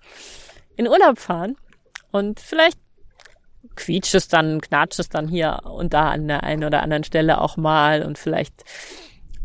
in 0.75 0.87
Urlaub 0.87 1.19
fahren. 1.19 1.55
Und 2.11 2.39
vielleicht 2.39 2.79
quietscht 3.75 4.15
es 4.15 4.27
dann, 4.27 4.61
knatscht 4.61 4.99
es 4.99 5.09
dann 5.09 5.27
hier 5.27 5.61
und 5.63 5.93
da 5.93 6.09
an 6.09 6.27
der 6.27 6.43
einen 6.43 6.63
oder 6.63 6.83
anderen 6.83 7.03
Stelle 7.03 7.41
auch 7.41 7.57
mal 7.57 8.03
und 8.03 8.17
vielleicht 8.17 8.63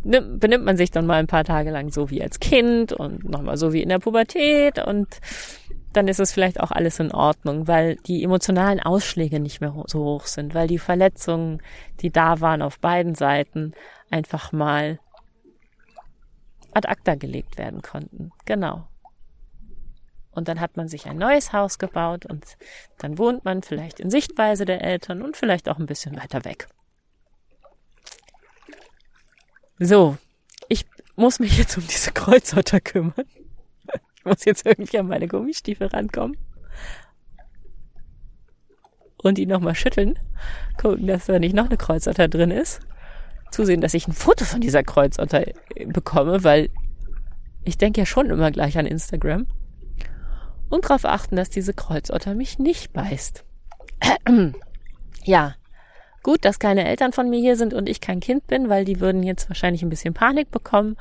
benimmt 0.02 0.64
man 0.64 0.76
sich 0.76 0.90
dann 0.90 1.06
mal 1.06 1.18
ein 1.18 1.26
paar 1.26 1.44
Tage 1.44 1.70
lang 1.70 1.90
so 1.90 2.10
wie 2.10 2.22
als 2.22 2.38
Kind 2.38 2.92
und 2.92 3.28
nochmal 3.28 3.56
so 3.56 3.72
wie 3.72 3.82
in 3.82 3.88
der 3.88 3.98
Pubertät 3.98 4.78
und 4.78 5.08
dann 5.92 6.08
ist 6.08 6.20
es 6.20 6.32
vielleicht 6.32 6.60
auch 6.60 6.70
alles 6.70 7.00
in 7.00 7.10
Ordnung, 7.12 7.66
weil 7.66 7.96
die 8.06 8.22
emotionalen 8.22 8.80
Ausschläge 8.80 9.40
nicht 9.40 9.60
mehr 9.60 9.74
so 9.86 10.04
hoch 10.04 10.26
sind, 10.26 10.54
weil 10.54 10.68
die 10.68 10.78
Verletzungen, 10.78 11.62
die 12.00 12.10
da 12.10 12.40
waren 12.40 12.62
auf 12.62 12.78
beiden 12.78 13.14
Seiten, 13.14 13.72
einfach 14.10 14.52
mal 14.52 15.00
ad 16.72 16.86
acta 16.86 17.14
gelegt 17.14 17.56
werden 17.56 17.80
konnten. 17.80 18.30
Genau. 18.44 18.86
Und 20.36 20.46
dann 20.46 20.60
hat 20.60 20.76
man 20.76 20.86
sich 20.86 21.06
ein 21.06 21.18
neues 21.18 21.52
Haus 21.52 21.78
gebaut 21.78 22.26
und 22.26 22.44
dann 22.98 23.18
wohnt 23.18 23.44
man 23.44 23.62
vielleicht 23.62 23.98
in 23.98 24.10
Sichtweise 24.10 24.64
der 24.64 24.82
Eltern 24.82 25.22
und 25.22 25.36
vielleicht 25.36 25.68
auch 25.68 25.78
ein 25.78 25.86
bisschen 25.86 26.16
weiter 26.16 26.44
weg. 26.44 26.68
So, 29.78 30.16
ich 30.68 30.86
muss 31.16 31.40
mich 31.40 31.58
jetzt 31.58 31.76
um 31.76 31.86
diese 31.86 32.12
Kreuzotter 32.12 32.80
kümmern 32.80 33.24
muss 34.26 34.44
jetzt 34.44 34.66
irgendwie 34.66 34.98
an 34.98 35.06
meine 35.06 35.28
Gummistiefel 35.28 35.86
rankommen. 35.86 36.36
Und 39.22 39.38
ihn 39.38 39.48
nochmal 39.48 39.74
schütteln. 39.74 40.18
Gucken, 40.76 41.06
dass 41.06 41.26
da 41.26 41.38
nicht 41.38 41.54
noch 41.54 41.66
eine 41.66 41.78
Kreuzotter 41.78 42.28
drin 42.28 42.50
ist. 42.50 42.80
Zusehen, 43.50 43.80
dass 43.80 43.94
ich 43.94 44.06
ein 44.06 44.12
Foto 44.12 44.44
von 44.44 44.60
dieser 44.60 44.82
Kreuzotter 44.82 45.46
bekomme, 45.86 46.44
weil 46.44 46.68
ich 47.64 47.78
denke 47.78 48.00
ja 48.00 48.06
schon 48.06 48.28
immer 48.28 48.50
gleich 48.50 48.76
an 48.76 48.86
Instagram. 48.86 49.46
Und 50.68 50.84
darauf 50.84 51.04
achten, 51.04 51.36
dass 51.36 51.50
diese 51.50 51.74
Kreuzotter 51.74 52.34
mich 52.34 52.58
nicht 52.58 52.92
beißt. 52.92 53.44
ja, 55.24 55.54
gut, 56.22 56.44
dass 56.44 56.58
keine 56.58 56.86
Eltern 56.86 57.12
von 57.12 57.30
mir 57.30 57.40
hier 57.40 57.56
sind 57.56 57.72
und 57.72 57.88
ich 57.88 58.00
kein 58.00 58.20
Kind 58.20 58.46
bin, 58.46 58.68
weil 58.68 58.84
die 58.84 59.00
würden 59.00 59.22
jetzt 59.22 59.48
wahrscheinlich 59.48 59.82
ein 59.82 59.90
bisschen 59.90 60.14
Panik 60.14 60.50
bekommen. 60.50 60.96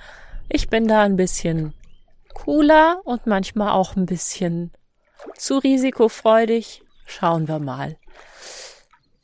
Ich 0.50 0.70
bin 0.70 0.88
da 0.88 1.02
ein 1.02 1.16
bisschen 1.16 1.74
cooler 2.34 3.02
und 3.06 3.26
manchmal 3.26 3.72
auch 3.72 3.96
ein 3.96 4.06
bisschen 4.06 4.72
zu 5.36 5.58
risikofreudig. 5.58 6.84
Schauen 7.06 7.48
wir 7.48 7.60
mal. 7.60 7.98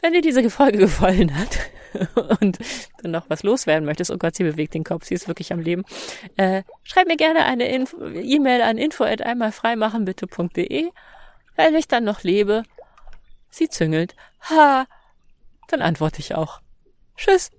Wenn 0.02 0.14
dir 0.14 0.22
diese 0.22 0.50
Folge 0.50 0.80
gefallen 0.80 1.38
hat 1.38 1.60
und 2.42 2.60
du 3.02 3.10
noch 3.10 3.30
was 3.30 3.44
loswerden 3.44 3.86
möchtest, 3.86 4.12
oh 4.12 4.18
Gott, 4.18 4.36
sie 4.36 4.44
bewegt 4.44 4.74
den 4.74 4.84
Kopf, 4.84 5.06
sie 5.06 5.16
ist 5.16 5.28
wirklich 5.28 5.52
am 5.54 5.60
Leben, 5.60 5.84
äh, 6.38 6.64
schreib 6.84 7.08
mir 7.08 7.18
gerne 7.18 7.46
eine 7.46 7.68
E-Mail 7.70 8.62
an 8.62 8.78
info 8.78 9.04
at 9.04 9.22
einmalfreimachenbitte.de. 9.22 10.90
Wenn 11.56 11.76
ich 11.76 11.88
dann 11.88 12.04
noch 12.04 12.24
lebe, 12.24 12.64
sie 13.50 13.70
züngelt, 13.70 14.16
ha, 14.50 14.86
dann 15.68 15.82
antworte 15.82 16.20
ich 16.20 16.36
auch. 16.36 16.62
Tschüss. 17.18 17.52